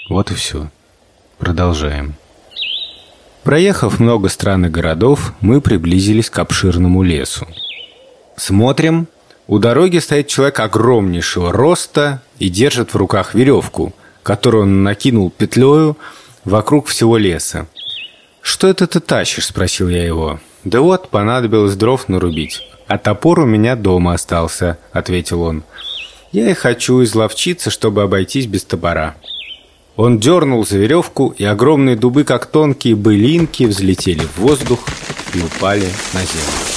Вот 0.10 0.32
и 0.32 0.36
все. 0.36 0.70
Продолжаем. 1.38 2.16
Проехав 3.46 4.00
много 4.00 4.30
стран 4.30 4.66
и 4.66 4.70
городов, 4.70 5.34
мы 5.40 5.62
приблизились 5.62 6.32
к 6.32 6.40
обширному 6.40 7.04
лесу. 7.04 7.46
Смотрим. 8.36 9.08
У 9.48 9.60
дороги 9.60 10.00
стоит 10.00 10.28
человек 10.28 10.60
огромнейшего 10.60 11.52
роста 11.52 12.24
и 12.40 12.50
держит 12.50 12.96
в 12.96 12.98
руках 12.98 13.36
веревку, 13.36 13.94
которую 14.24 14.64
он 14.64 14.82
накинул 14.82 15.30
петлею 15.30 15.96
вокруг 16.44 16.88
всего 16.88 17.18
леса. 17.18 17.68
«Что 18.42 18.68
это 18.68 18.88
ты 18.88 19.00
тащишь?»– 19.00 19.46
спросил 19.48 19.90
я 19.90 20.04
его. 20.04 20.40
«Да 20.64 20.82
вот, 20.82 21.10
понадобилось 21.10 21.76
дров 21.76 22.10
нарубить. 22.10 22.68
А 22.88 22.98
топор 22.98 23.42
у 23.42 23.46
меня 23.46 23.76
дома 23.76 24.14
остался»,– 24.14 24.80
ответил 24.92 25.44
он. 25.44 25.64
«Я 26.32 26.50
и 26.50 26.56
хочу 26.56 27.04
изловчиться, 27.04 27.70
чтобы 27.70 28.02
обойтись 28.02 28.48
без 28.48 28.64
топора». 28.64 29.16
Он 29.96 30.20
дернул 30.20 30.66
за 30.66 30.78
веревку, 30.78 31.34
и 31.38 31.46
огромные 31.46 31.96
дубы, 31.96 32.26
как 32.26 32.48
тонкие 32.48 32.96
былинки, 32.96 33.64
взлетели 33.64 34.26
в 34.26 34.40
воздух 34.40 34.80
и 35.34 35.40
упали 35.40 35.90
на 36.14 36.20
землю. 36.20 36.76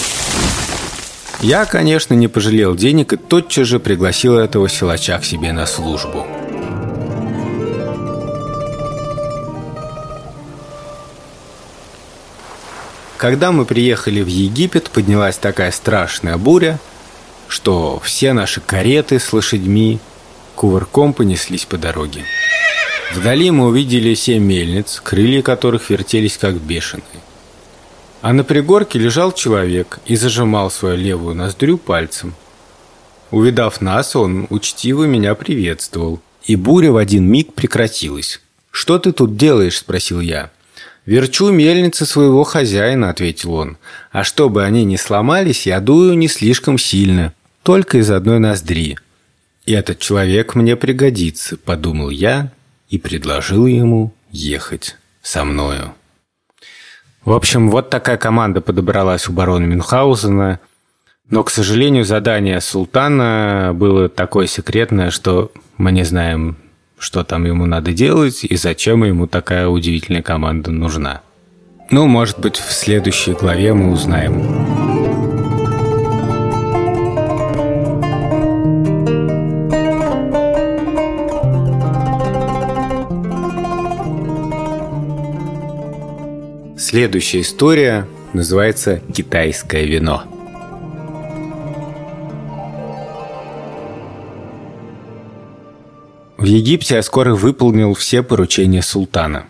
Я, 1.41 1.65
конечно, 1.65 2.15
не 2.15 2.29
пожалел 2.29 2.77
денег 2.77 3.13
и 3.13 3.17
тотчас 3.17 3.67
же 3.67 3.81
пригласил 3.81 4.39
этого 4.39 4.69
силача 4.69 5.19
к 5.19 5.25
себе 5.25 5.53
на 5.53 5.67
службу. 5.67 6.27
Когда 13.17 13.51
мы 13.51 13.65
приехали 13.65 14.23
в 14.23 14.29
Египет, 14.29 14.91
поднялась 14.91 15.39
такая 15.39 15.73
страшная 15.73 16.37
буря, 16.37 16.79
что 17.49 18.01
все 18.05 18.33
наши 18.33 18.61
кареты 18.61 19.19
с 19.19 19.33
лошадьми 19.33 19.99
кувырком 20.55 21.13
понеслись 21.13 21.65
по 21.65 21.77
дороге. 21.79 22.23
Вдали 23.13 23.51
мы 23.51 23.67
увидели 23.67 24.15
семь 24.15 24.45
мельниц, 24.45 25.01
крылья 25.03 25.43
которых 25.43 25.89
вертелись 25.91 26.37
как 26.37 26.55
бешеные. 26.57 27.05
А 28.21 28.33
на 28.33 28.45
пригорке 28.45 28.99
лежал 28.99 29.33
человек 29.33 30.01
и 30.07 30.17
зажимал 30.17 30.71
свою 30.71 30.97
левую 30.97 31.35
ноздрю 31.35 31.79
пальцем. 31.79 32.35
Увидав 33.31 33.81
нас, 33.81 34.17
он 34.17 34.47
учтиво 34.51 35.05
меня 35.05 35.35
приветствовал, 35.35 36.21
и 36.45 36.57
буря 36.57 36.93
в 36.93 36.97
один 36.97 37.25
миг 37.25 37.55
прекратилась. 37.55 38.41
«Что 38.71 38.99
ты 38.99 39.13
тут 39.13 39.37
делаешь?»– 39.37 39.79
спросил 39.79 40.21
я. 40.21 40.51
«Верчу 41.07 41.51
мельницы 41.51 42.05
своего 42.05 42.45
хозяина»,– 42.45 43.09
ответил 43.11 43.55
он. 43.55 43.79
«А 44.13 44.25
чтобы 44.25 44.65
они 44.65 44.85
не 44.85 44.99
сломались, 44.99 45.67
я 45.67 45.81
дую 45.81 46.17
не 46.17 46.29
слишком 46.29 46.77
сильно, 46.79 47.33
только 47.63 47.99
из 47.99 48.11
одной 48.11 48.39
ноздри». 48.39 48.99
«И 49.65 49.73
этот 49.73 49.99
человек 49.99 50.55
мне 50.55 50.77
пригодится»,– 50.77 51.57
подумал 51.65 52.11
я 52.11 52.53
и 52.89 52.99
предложил 52.99 53.67
ему 53.67 54.13
ехать 54.31 54.97
со 55.23 55.45
мною. 55.45 55.95
В 57.25 57.33
общем, 57.33 57.71
вот 57.71 57.91
такая 57.91 58.17
команда 58.17 58.61
подобралась 58.61 59.29
у 59.29 59.33
барона 59.33 59.65
Мюнхгаузена. 59.65 60.61
Но, 61.29 61.45
к 61.45 61.51
сожалению, 61.51 62.07
задание 62.07 62.61
султана 62.61 63.73
было 63.75 64.09
такое 64.09 64.47
секретное, 64.47 65.11
что 65.11 65.53
мы 65.77 65.93
не 65.93 66.05
знаем, 66.05 66.57
что 66.99 67.25
там 67.25 67.45
ему 67.45 67.67
надо 67.67 67.93
делать 67.93 68.45
и 68.45 68.57
зачем 68.57 69.05
ему 69.05 69.27
такая 69.27 69.69
удивительная 69.69 70.23
команда 70.23 70.71
нужна. 70.71 71.21
Ну, 71.91 72.07
может 72.07 72.39
быть, 72.39 72.57
в 72.57 72.73
следующей 72.73 73.33
главе 73.33 73.75
мы 73.75 73.93
узнаем. 73.93 74.78
Следующая 86.91 87.43
история 87.43 88.09
называется 88.33 89.03
«Китайское 89.15 89.85
вино». 89.85 90.23
В 96.39 96.45
Египте 96.45 96.95
я 96.95 97.03
скоро 97.03 97.35
выполнил 97.35 97.93
все 97.93 98.23
поручения 98.23 98.81
султана. 98.81 99.49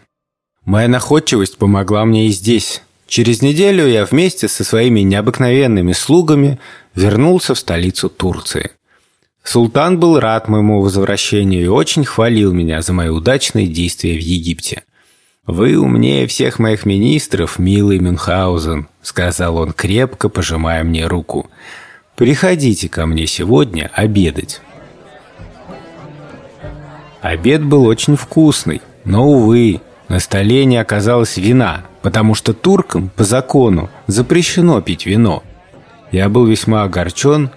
Моя 0.64 0.88
находчивость 0.88 1.58
помогла 1.58 2.04
мне 2.04 2.26
и 2.26 2.30
здесь. 2.30 2.82
Через 3.06 3.40
неделю 3.40 3.86
я 3.86 4.04
вместе 4.04 4.48
со 4.48 4.64
своими 4.64 5.02
необыкновенными 5.02 5.92
слугами 5.92 6.58
вернулся 6.96 7.54
в 7.54 7.58
столицу 7.60 8.08
Турции. 8.08 8.72
Султан 9.44 10.00
был 10.00 10.18
рад 10.18 10.48
моему 10.48 10.80
возвращению 10.80 11.62
и 11.62 11.68
очень 11.68 12.04
хвалил 12.04 12.52
меня 12.52 12.82
за 12.82 12.92
мои 12.92 13.10
удачные 13.10 13.68
действия 13.68 14.16
в 14.16 14.22
Египте. 14.22 14.82
«Вы 15.48 15.78
умнее 15.78 16.26
всех 16.26 16.58
моих 16.58 16.84
министров, 16.84 17.58
милый 17.58 17.98
Мюнхгаузен»,— 18.00 18.86
сказал 19.02 19.56
он, 19.56 19.72
крепко 19.72 20.28
пожимая 20.28 20.84
мне 20.84 21.06
руку. 21.06 21.48
«Приходите 22.16 22.90
ко 22.90 23.06
мне 23.06 23.26
сегодня 23.26 23.90
обедать». 23.94 24.60
Обед 27.22 27.64
был 27.64 27.86
очень 27.86 28.16
вкусный, 28.16 28.82
но, 29.06 29.26
увы, 29.26 29.80
на 30.08 30.20
столе 30.20 30.66
не 30.66 30.76
оказалось 30.76 31.38
вина, 31.38 31.82
потому 32.02 32.34
что 32.34 32.52
туркам 32.52 33.08
по 33.16 33.24
закону 33.24 33.88
запрещено 34.06 34.82
пить 34.82 35.06
вино. 35.06 35.42
Я 36.12 36.28
был 36.28 36.44
весьма 36.44 36.82
огорчен, 36.82 37.50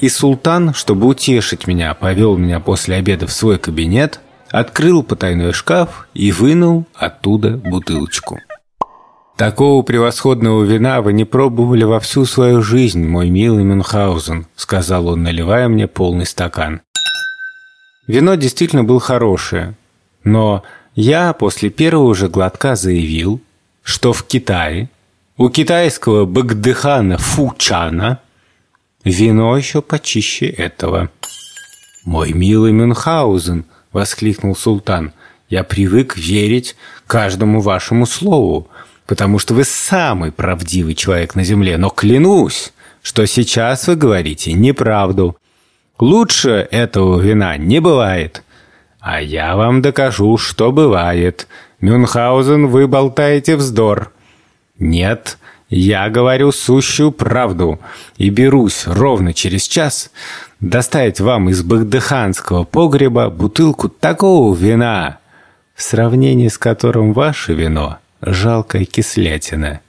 и 0.00 0.08
султан, 0.08 0.72
чтобы 0.72 1.06
утешить 1.06 1.66
меня, 1.66 1.92
повел 1.92 2.38
меня 2.38 2.60
после 2.60 2.96
обеда 2.96 3.26
в 3.26 3.32
свой 3.32 3.58
кабинет, 3.58 4.20
открыл 4.50 5.02
потайной 5.02 5.52
шкаф 5.52 6.08
и 6.14 6.32
вынул 6.32 6.86
оттуда 6.94 7.56
бутылочку. 7.56 8.40
«Такого 9.36 9.82
превосходного 9.82 10.64
вина 10.64 11.00
вы 11.00 11.14
не 11.14 11.24
пробовали 11.24 11.84
во 11.84 11.98
всю 11.98 12.26
свою 12.26 12.60
жизнь, 12.60 13.06
мой 13.06 13.30
милый 13.30 13.64
Мюнхгаузен», 13.64 14.46
сказал 14.54 15.08
он, 15.08 15.22
наливая 15.22 15.68
мне 15.68 15.86
полный 15.86 16.26
стакан. 16.26 16.82
Вино 18.06 18.34
действительно 18.34 18.84
было 18.84 19.00
хорошее, 19.00 19.74
но 20.24 20.62
я 20.94 21.32
после 21.32 21.70
первого 21.70 22.14
же 22.14 22.28
глотка 22.28 22.76
заявил, 22.76 23.40
что 23.82 24.12
в 24.12 24.24
Китае 24.24 24.90
у 25.38 25.48
китайского 25.48 26.26
багдыхана 26.26 27.16
Фучана 27.16 28.18
вино 29.04 29.56
еще 29.56 29.80
почище 29.80 30.46
этого. 30.46 31.08
«Мой 32.04 32.34
милый 32.34 32.72
Мюнхгаузен»,— 32.72 33.64
воскликнул 33.92 34.56
султан,— 34.56 35.12
«я 35.48 35.64
привык 35.64 36.16
верить 36.16 36.76
каждому 37.06 37.60
вашему 37.60 38.06
слову, 38.06 38.68
потому 39.06 39.38
что 39.38 39.54
вы 39.54 39.64
самый 39.64 40.30
правдивый 40.30 40.94
человек 40.94 41.34
на 41.34 41.42
земле, 41.42 41.76
но 41.76 41.90
клянусь, 41.90 42.72
что 43.02 43.26
сейчас 43.26 43.88
вы 43.88 43.96
говорите 43.96 44.52
неправду. 44.52 45.36
Лучше 45.98 46.68
этого 46.70 47.20
вина 47.20 47.56
не 47.56 47.80
бывает. 47.80 48.42
А 49.00 49.20
я 49.20 49.56
вам 49.56 49.82
докажу, 49.82 50.36
что 50.38 50.72
бывает. 50.72 51.48
Мюнхгаузен, 51.80 52.66
вы 52.68 52.86
болтаете 52.86 53.56
вздор. 53.56 54.12
Нет, 54.78 55.38
я 55.70 56.10
говорю 56.10 56.50
сущую 56.50 57.12
правду 57.12 57.78
и 58.18 58.28
берусь 58.28 58.86
ровно 58.86 59.32
через 59.32 59.68
час 59.68 60.10
доставить 60.58 61.20
вам 61.20 61.48
из 61.48 61.62
багдыханского 61.62 62.64
погреба 62.64 63.30
бутылку 63.30 63.88
такого 63.88 64.54
вина, 64.54 65.20
в 65.74 65.82
сравнении 65.82 66.48
с 66.48 66.58
которым 66.58 67.12
ваше 67.12 67.54
вино– 67.54 67.98
жалкая 68.20 68.84
кислятина. 68.84 69.80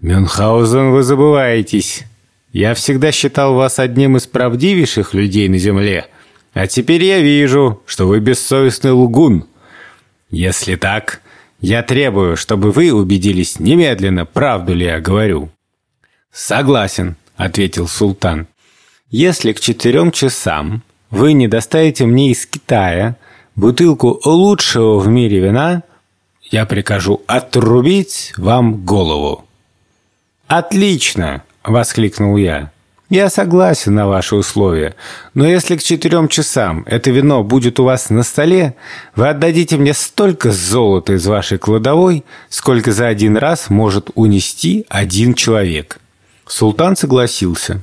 Мюнхгаузен, 0.00 0.92
вы 0.92 1.02
забываетесь. 1.02 2.04
Я 2.52 2.74
всегда 2.74 3.10
считал 3.10 3.54
вас 3.54 3.80
одним 3.80 4.16
из 4.16 4.28
правдивейших 4.28 5.12
людей 5.12 5.48
на 5.48 5.58
земле, 5.58 6.06
а 6.52 6.68
теперь 6.68 7.02
я 7.02 7.18
вижу, 7.18 7.82
что 7.84 8.06
вы 8.06 8.20
бессовестный 8.20 8.92
лгун. 8.92 9.46
Если 10.30 10.76
так, 10.76 11.20
я 11.64 11.82
требую, 11.82 12.36
чтобы 12.36 12.72
вы 12.72 12.92
убедились 12.92 13.58
немедленно, 13.58 14.26
правду 14.26 14.74
ли 14.74 14.84
я 14.84 15.00
говорю». 15.00 15.48
«Согласен»,— 16.30 17.16
ответил 17.36 17.88
султан. 17.88 18.48
«Если 19.08 19.52
к 19.52 19.60
четырем 19.60 20.12
часам 20.12 20.82
вы 21.10 21.32
не 21.32 21.48
доставите 21.48 22.04
мне 22.04 22.32
из 22.32 22.44
Китая 22.44 23.16
бутылку 23.56 24.20
лучшего 24.26 24.98
в 24.98 25.08
мире 25.08 25.38
вина, 25.38 25.82
я 26.42 26.66
прикажу 26.66 27.22
отрубить 27.26 28.34
вам 28.36 28.84
голову». 28.84 29.46
«Отлично!»— 30.46 31.44
воскликнул 31.64 32.36
я. 32.36 32.73
«Я 33.10 33.28
согласен 33.28 33.94
на 33.94 34.08
ваши 34.08 34.34
условия, 34.34 34.94
но 35.34 35.46
если 35.46 35.76
к 35.76 35.82
четырем 35.82 36.28
часам 36.28 36.84
это 36.86 37.10
вино 37.10 37.44
будет 37.44 37.78
у 37.78 37.84
вас 37.84 38.08
на 38.08 38.22
столе, 38.22 38.76
вы 39.14 39.28
отдадите 39.28 39.76
мне 39.76 39.92
столько 39.92 40.50
золота 40.50 41.12
из 41.12 41.26
вашей 41.26 41.58
кладовой, 41.58 42.24
сколько 42.48 42.92
за 42.92 43.06
один 43.06 43.36
раз 43.36 43.68
может 43.68 44.10
унести 44.14 44.86
один 44.88 45.34
человек». 45.34 45.98
Султан 46.46 46.96
согласился. 46.96 47.82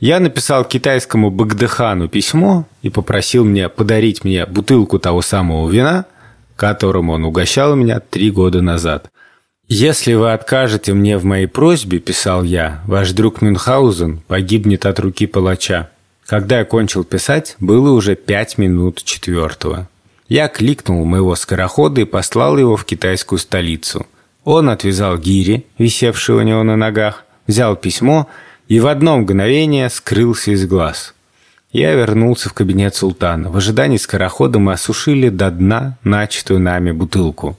Я 0.00 0.20
написал 0.20 0.64
китайскому 0.64 1.30
Багдыхану 1.30 2.08
письмо 2.08 2.66
и 2.82 2.90
попросил 2.90 3.44
мне 3.44 3.68
подарить 3.68 4.22
мне 4.22 4.46
бутылку 4.46 5.00
того 5.00 5.22
самого 5.22 5.68
вина, 5.68 6.06
которым 6.54 7.10
он 7.10 7.24
угощал 7.24 7.74
меня 7.74 7.98
три 7.98 8.30
года 8.30 8.62
назад. 8.62 9.10
«Если 9.70 10.14
вы 10.14 10.32
откажете 10.32 10.94
мне 10.94 11.18
в 11.18 11.24
моей 11.24 11.46
просьбе,— 11.46 11.98
писал 12.00 12.42
я,— 12.42 12.80
ваш 12.86 13.12
друг 13.12 13.42
Мюнхгаузен 13.42 14.22
погибнет 14.26 14.86
от 14.86 14.98
руки 14.98 15.26
палача». 15.26 15.90
Когда 16.24 16.60
я 16.60 16.64
кончил 16.64 17.04
писать, 17.04 17.54
было 17.60 17.90
уже 17.90 18.16
пять 18.16 18.56
минут 18.56 19.02
четвертого. 19.04 19.86
Я 20.26 20.48
кликнул 20.48 21.04
моего 21.04 21.36
скорохода 21.36 22.00
и 22.00 22.04
послал 22.04 22.56
его 22.56 22.76
в 22.76 22.86
китайскую 22.86 23.38
столицу. 23.38 24.06
Он 24.44 24.70
отвязал 24.70 25.18
гири, 25.18 25.66
висевшие 25.76 26.36
у 26.36 26.42
него 26.42 26.62
на 26.62 26.76
ногах, 26.76 27.24
взял 27.46 27.76
письмо 27.76 28.26
и 28.68 28.80
в 28.80 28.86
одно 28.86 29.18
мгновение 29.18 29.90
скрылся 29.90 30.52
из 30.52 30.66
глаз. 30.66 31.14
Я 31.72 31.92
вернулся 31.92 32.48
в 32.48 32.54
кабинет 32.54 32.94
султана. 32.94 33.50
В 33.50 33.56
ожидании 33.58 33.98
скорохода 33.98 34.58
мы 34.58 34.72
осушили 34.72 35.28
до 35.28 35.50
дна 35.50 35.98
начатую 36.04 36.60
нами 36.60 36.92
бутылку. 36.92 37.58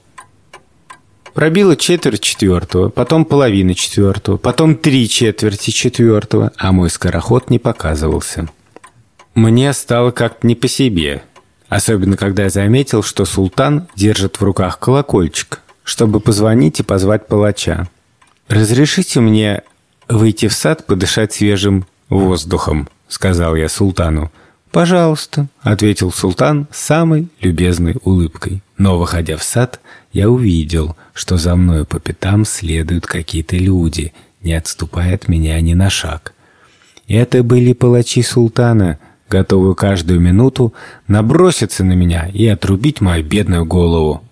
Пробило 1.34 1.76
четверть 1.76 2.22
четвертого, 2.22 2.88
потом 2.88 3.24
половина 3.24 3.74
четвертого, 3.74 4.36
потом 4.36 4.76
три 4.76 5.08
четверти 5.08 5.70
четвертого, 5.70 6.52
а 6.56 6.72
мой 6.72 6.90
скороход 6.90 7.50
не 7.50 7.58
показывался. 7.58 8.48
Мне 9.34 9.72
стало 9.72 10.10
как-то 10.10 10.46
не 10.46 10.56
по 10.56 10.66
себе, 10.66 11.22
особенно 11.68 12.16
когда 12.16 12.44
я 12.44 12.50
заметил, 12.50 13.02
что 13.02 13.24
султан 13.24 13.86
держит 13.94 14.40
в 14.40 14.44
руках 14.44 14.78
колокольчик, 14.80 15.60
чтобы 15.84 16.18
позвонить 16.18 16.80
и 16.80 16.84
позвать 16.84 17.28
палача. 17.28 17.88
«Разрешите 18.48 19.20
мне 19.20 19.62
выйти 20.08 20.48
в 20.48 20.52
сад 20.52 20.84
подышать 20.86 21.32
свежим 21.32 21.86
воздухом»,— 22.08 22.88
сказал 23.08 23.54
я 23.54 23.68
султану. 23.68 24.32
«Пожалуйста»,— 24.70 25.48
ответил 25.62 26.12
султан 26.12 26.68
самой 26.70 27.28
любезной 27.40 27.96
улыбкой. 28.04 28.62
Но, 28.78 28.98
выходя 28.98 29.36
в 29.36 29.42
сад, 29.42 29.80
я 30.12 30.30
увидел, 30.30 30.96
что 31.12 31.36
за 31.36 31.56
мной 31.56 31.84
по 31.84 31.98
пятам 31.98 32.44
следуют 32.44 33.06
какие-то 33.06 33.56
люди, 33.56 34.12
не 34.42 34.54
отступая 34.54 35.14
от 35.16 35.28
меня 35.28 35.60
ни 35.60 35.74
на 35.74 35.90
шаг. 35.90 36.34
Это 37.08 37.42
были 37.42 37.72
палачи 37.72 38.22
султана, 38.22 38.98
готовые 39.28 39.74
каждую 39.74 40.20
минуту 40.20 40.72
наброситься 41.08 41.84
на 41.84 41.92
меня 41.92 42.30
и 42.32 42.46
отрубить 42.46 43.00
мою 43.00 43.24
бедную 43.24 43.66
голову. 43.66 44.22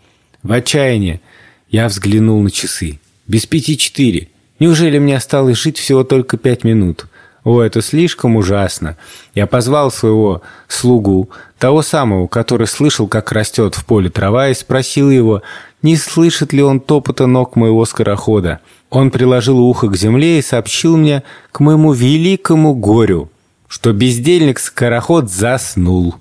В 0.45 0.53
отчаянии 0.53 1.21
я 1.69 1.89
взглянул 1.89 2.41
на 2.43 2.51
часы. 2.51 3.01
Без 3.27 3.45
пяти 3.45 3.77
четыре. 3.77 4.29
Неужели 4.61 4.99
мне 4.99 5.17
осталось 5.17 5.59
жить 5.59 5.79
всего 5.79 6.05
только 6.05 6.37
пять 6.37 6.65
минут? 6.65 7.07
О, 7.45 7.63
это 7.63 7.81
слишком 7.83 8.37
ужасно. 8.37 8.97
Я 9.35 9.47
позвал 9.47 9.91
своего 9.91 10.43
слугу, 10.67 11.31
того 11.59 11.83
самого, 11.83 12.27
который 12.27 12.67
слышал, 12.67 13.09
как 13.09 13.33
растет 13.33 13.75
в 13.75 13.85
поле 13.85 14.11
трава, 14.11 14.49
и 14.49 14.55
спросил 14.55 15.11
его, 15.11 15.43
не 15.83 15.97
слышит 15.97 16.53
ли 16.53 16.63
он 16.63 16.81
топота 16.81 17.27
ног 17.27 17.57
моего 17.57 17.85
скорохода. 17.85 18.61
Он 18.91 19.11
приложил 19.11 19.59
ухо 19.61 19.89
к 19.89 19.97
земле 19.97 20.39
и 20.39 20.43
сообщил 20.43 20.97
мне 20.97 21.23
к 21.53 21.61
моему 21.61 21.93
великому 21.93 22.75
горю, 22.75 23.31
что 23.69 23.93
бездельник-скороход 23.93 25.31
заснул. 25.31 26.17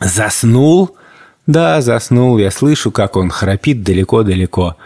«Заснул?» 0.00 0.96
«Да, 1.46 1.80
заснул. 1.80 2.38
Я 2.38 2.50
слышу, 2.50 2.90
как 2.90 3.16
он 3.16 3.30
храпит 3.30 3.82
далеко-далеко». 3.82 4.76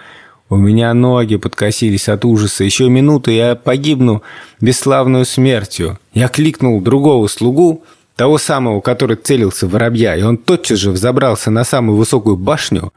У 0.51 0.57
меня 0.57 0.93
ноги 0.95 1.37
подкосились 1.37 2.09
от 2.09 2.25
ужаса. 2.25 2.65
Еще 2.65 2.89
минуты, 2.89 3.31
я 3.31 3.55
погибну 3.55 4.23
бесславную 4.61 5.25
смертью. 5.25 6.01
Я 6.13 6.27
кликнул 6.27 6.81
другого 6.81 7.29
слугу, 7.29 7.85
того 8.17 8.37
самого, 8.37 8.81
который 8.81 9.17
целился 9.17 9.69
в 9.69 9.71
воробья, 9.71 10.17
и 10.17 10.23
он 10.23 10.37
тотчас 10.37 10.81
же 10.81 10.91
взобрался 10.91 11.53
на 11.53 11.63
самую 11.63 11.97
высокую 11.97 12.37
башню 12.37 12.93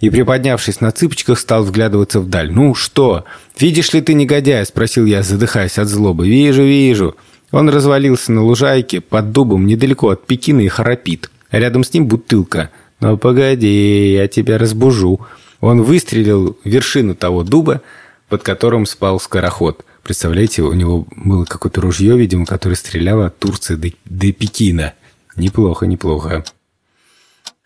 и, 0.00 0.10
приподнявшись 0.10 0.82
на 0.82 0.92
цыпочках, 0.92 1.38
стал 1.38 1.64
вглядываться 1.64 2.20
вдаль. 2.20 2.52
«Ну 2.52 2.74
что? 2.74 3.24
Видишь 3.58 3.94
ли 3.94 4.02
ты 4.02 4.12
негодяя?»– 4.12 4.64
спросил 4.66 5.06
я, 5.06 5.22
задыхаясь 5.22 5.78
от 5.78 5.88
злобы. 5.88 6.28
«Вижу, 6.28 6.62
вижу». 6.62 7.16
Он 7.52 7.70
развалился 7.70 8.32
на 8.32 8.44
лужайке 8.44 9.00
под 9.00 9.32
дубом 9.32 9.66
недалеко 9.66 10.10
от 10.10 10.26
Пекина 10.26 10.60
и 10.60 10.68
храпит. 10.68 11.30
Рядом 11.50 11.84
с 11.84 11.92
ним 11.94 12.06
бутылка. 12.06 12.68
«Ну, 13.00 13.16
погоди, 13.16 14.12
я 14.12 14.28
тебя 14.28 14.58
разбужу». 14.58 15.20
Он 15.60 15.82
выстрелил 15.82 16.56
в 16.62 16.68
вершину 16.68 17.14
того 17.14 17.42
дуба, 17.42 17.82
под 18.28 18.42
которым 18.42 18.86
спал 18.86 19.18
скороход. 19.18 19.84
Представляете, 20.02 20.62
у 20.62 20.72
него 20.72 21.06
было 21.16 21.44
какое-то 21.44 21.80
ружье, 21.80 22.16
видимо, 22.16 22.46
которое 22.46 22.76
стреляло 22.76 23.26
от 23.26 23.38
Турции 23.38 23.74
до, 23.74 23.88
до 24.04 24.32
Пекина. 24.32 24.94
Неплохо, 25.36 25.86
неплохо. 25.86 26.44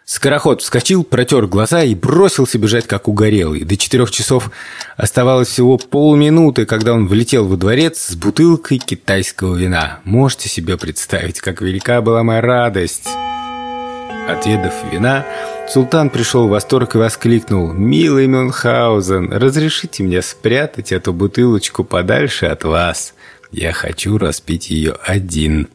Скороход 0.04 0.60
вскочил, 0.60 1.04
протер 1.04 1.46
глаза 1.46 1.84
и 1.84 1.94
бросился 1.94 2.58
бежать, 2.58 2.86
как 2.86 3.08
угорелый. 3.08 3.64
До 3.64 3.76
четырех 3.76 4.10
часов 4.10 4.50
оставалось 4.96 5.48
всего 5.48 5.78
полминуты, 5.78 6.66
когда 6.66 6.92
он 6.92 7.06
влетел 7.06 7.46
во 7.46 7.56
дворец 7.56 7.98
с 7.98 8.14
бутылкой 8.14 8.78
китайского 8.78 9.56
вина. 9.56 10.00
Можете 10.04 10.48
себе 10.48 10.76
представить, 10.76 11.40
как 11.40 11.62
велика 11.62 12.02
была 12.02 12.22
моя 12.24 12.40
радость. 12.40 13.08
Отведав 14.28 14.72
вина, 14.92 15.26
султан 15.68 16.08
пришел 16.08 16.46
в 16.46 16.50
восторг 16.50 16.94
и 16.94 16.98
воскликнул 16.98 17.72
«Милый 17.72 18.26
Мюнхгаузен, 18.26 19.32
разрешите 19.32 20.02
мне 20.02 20.22
спрятать 20.22 20.92
эту 20.92 21.12
бутылочку 21.12 21.84
подальше 21.84 22.46
от 22.46 22.64
вас. 22.64 23.14
Я 23.50 23.72
хочу 23.72 24.18
распить 24.18 24.70
ее 24.70 24.96
один». 25.04 25.68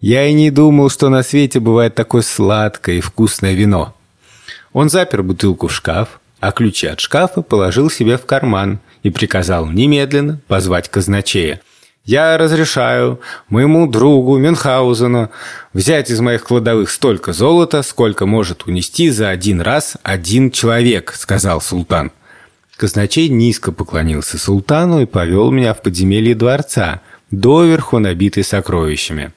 Я 0.00 0.26
и 0.26 0.32
не 0.32 0.50
думал, 0.50 0.90
что 0.90 1.08
на 1.08 1.22
свете 1.22 1.60
бывает 1.60 1.94
такое 1.94 2.22
сладкое 2.22 2.96
и 2.96 3.00
вкусное 3.00 3.54
вино. 3.54 3.94
Он 4.72 4.90
запер 4.90 5.22
бутылку 5.22 5.68
в 5.68 5.72
шкаф, 5.72 6.20
а 6.40 6.50
ключи 6.50 6.88
от 6.88 6.98
шкафа 6.98 7.40
положил 7.40 7.88
себе 7.88 8.18
в 8.18 8.26
карман 8.26 8.80
и 9.04 9.10
приказал 9.10 9.66
немедленно 9.66 10.40
позвать 10.48 10.88
казначея. 10.88 11.60
«Я 12.04 12.36
разрешаю 12.36 13.20
моему 13.48 13.86
другу 13.86 14.36
Мюнхгаузену 14.38 15.30
взять 15.72 16.10
из 16.10 16.20
моих 16.20 16.44
кладовых 16.44 16.90
столько 16.90 17.32
золота, 17.32 17.82
сколько 17.82 18.26
может 18.26 18.66
унести 18.66 19.10
за 19.10 19.28
один 19.28 19.60
раз 19.60 19.96
один 20.02 20.50
человек»,— 20.50 21.14
сказал 21.16 21.60
султан. 21.60 22.10
Казначей 22.76 23.28
низко 23.28 23.70
поклонился 23.70 24.38
султану 24.38 25.02
и 25.02 25.06
повел 25.06 25.52
меня 25.52 25.74
в 25.74 25.82
подземелье 25.82 26.34
дворца, 26.34 27.00
доверху 27.30 28.00
набитый 28.00 28.42
сокровищами. 28.42 29.32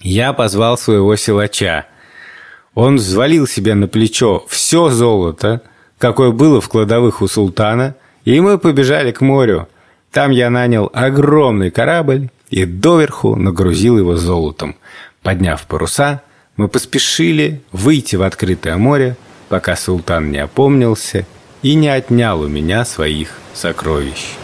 Я 0.00 0.32
позвал 0.32 0.78
своего 0.78 1.16
силача. 1.16 1.86
Он 2.74 2.96
взвалил 2.96 3.46
себе 3.46 3.74
на 3.74 3.88
плечо 3.88 4.46
все 4.48 4.88
золото, 4.88 5.62
какое 5.98 6.30
было 6.30 6.60
в 6.60 6.68
кладовых 6.68 7.20
у 7.20 7.28
султана, 7.28 7.94
и 8.24 8.40
мы 8.40 8.58
побежали 8.58 9.10
к 9.12 9.20
морю. 9.20 9.68
Там 10.12 10.30
я 10.30 10.48
нанял 10.50 10.90
огромный 10.92 11.70
корабль 11.70 12.30
и 12.48 12.64
доверху 12.64 13.36
нагрузил 13.36 13.98
его 13.98 14.16
золотом. 14.16 14.76
Подняв 15.22 15.66
паруса, 15.66 16.22
мы 16.56 16.68
поспешили 16.68 17.60
выйти 17.72 18.16
в 18.16 18.22
открытое 18.22 18.76
море, 18.76 19.16
пока 19.48 19.76
султан 19.76 20.30
не 20.30 20.38
опомнился 20.38 21.26
и 21.62 21.74
не 21.74 21.88
отнял 21.88 22.40
у 22.40 22.48
меня 22.48 22.84
своих 22.84 23.38
сокровищ. 23.52 24.34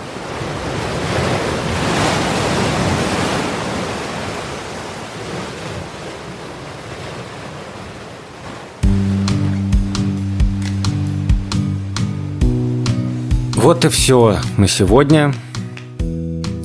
Вот 13.57 13.83
и 13.87 13.89
все 13.89 14.41
на 14.59 14.69
сегодня. 14.69 15.33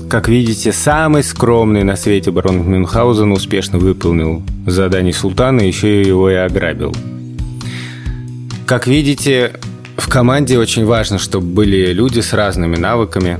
Как 0.09 0.27
видите, 0.27 0.71
самый 0.71 1.23
скромный 1.23 1.83
на 1.83 1.95
свете 1.95 2.31
барон 2.31 2.67
Мюнхгаузен 2.67 3.31
успешно 3.31 3.77
выполнил 3.77 4.41
задание 4.65 5.13
султана, 5.13 5.61
еще 5.61 6.01
его 6.01 6.29
и 6.29 6.33
ограбил. 6.33 6.95
Как 8.65 8.87
видите, 8.87 9.53
в 9.97 10.09
команде 10.09 10.57
очень 10.57 10.85
важно, 10.85 11.19
чтобы 11.19 11.47
были 11.47 11.93
люди 11.93 12.21
с 12.21 12.33
разными 12.33 12.75
навыками. 12.75 13.37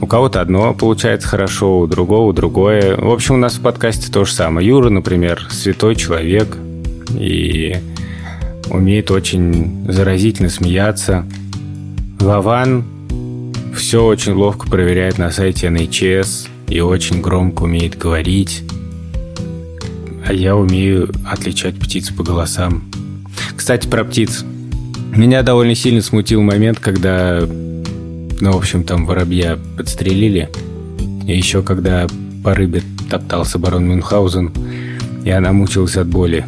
У 0.00 0.06
кого-то 0.06 0.40
одно 0.42 0.74
получается 0.74 1.28
хорошо, 1.28 1.80
у 1.80 1.86
другого 1.86 2.34
другое. 2.34 2.96
В 2.96 3.10
общем, 3.10 3.36
у 3.36 3.38
нас 3.38 3.54
в 3.54 3.62
подкасте 3.62 4.12
то 4.12 4.24
же 4.24 4.32
самое. 4.32 4.68
Юра, 4.68 4.90
например, 4.90 5.46
святой 5.50 5.96
человек 5.96 6.56
и 7.18 7.76
умеет 8.68 9.10
очень 9.10 9.86
заразительно 9.88 10.50
смеяться– 10.50 11.24
Вован 12.24 12.84
все 13.74 14.04
очень 14.04 14.32
ловко 14.32 14.68
проверяет 14.68 15.18
на 15.18 15.30
сайте 15.30 15.66
NHS 15.66 16.48
и 16.68 16.80
очень 16.80 17.20
громко 17.20 17.64
умеет 17.64 17.98
говорить. 17.98 18.62
А 20.26 20.32
я 20.32 20.56
умею 20.56 21.12
отличать 21.26 21.78
птиц 21.78 22.10
по 22.10 22.22
голосам. 22.22 22.84
Кстати, 23.56 23.86
про 23.86 24.04
птиц. 24.04 24.44
Меня 25.14 25.42
довольно 25.42 25.74
сильно 25.74 26.02
смутил 26.02 26.40
момент, 26.40 26.78
когда, 26.78 27.40
ну, 27.42 28.52
в 28.52 28.56
общем, 28.56 28.84
там 28.84 29.06
воробья 29.06 29.58
подстрелили. 29.76 30.48
И 31.26 31.36
еще 31.36 31.62
когда 31.62 32.06
по 32.42 32.54
рыбе 32.54 32.82
топтался 33.10 33.58
барон 33.58 33.86
Мюнхгаузен, 33.86 34.52
и 35.24 35.30
она 35.30 35.52
мучилась 35.52 35.96
от 35.96 36.06
боли. 36.06 36.46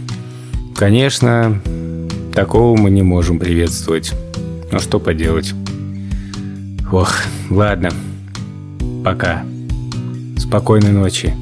Конечно, 0.75 1.61
такого 2.35 2.77
мы 2.79 2.91
не 2.91 3.03
можем 3.03 3.39
приветствовать. 3.39 4.12
Но 4.71 4.79
что 4.79 4.99
поделать? 4.99 5.55
Ох, 6.92 7.12
ладно. 7.51 7.90
Пока. 9.05 9.44
Спокойной 10.38 10.92
ночи. 10.92 11.35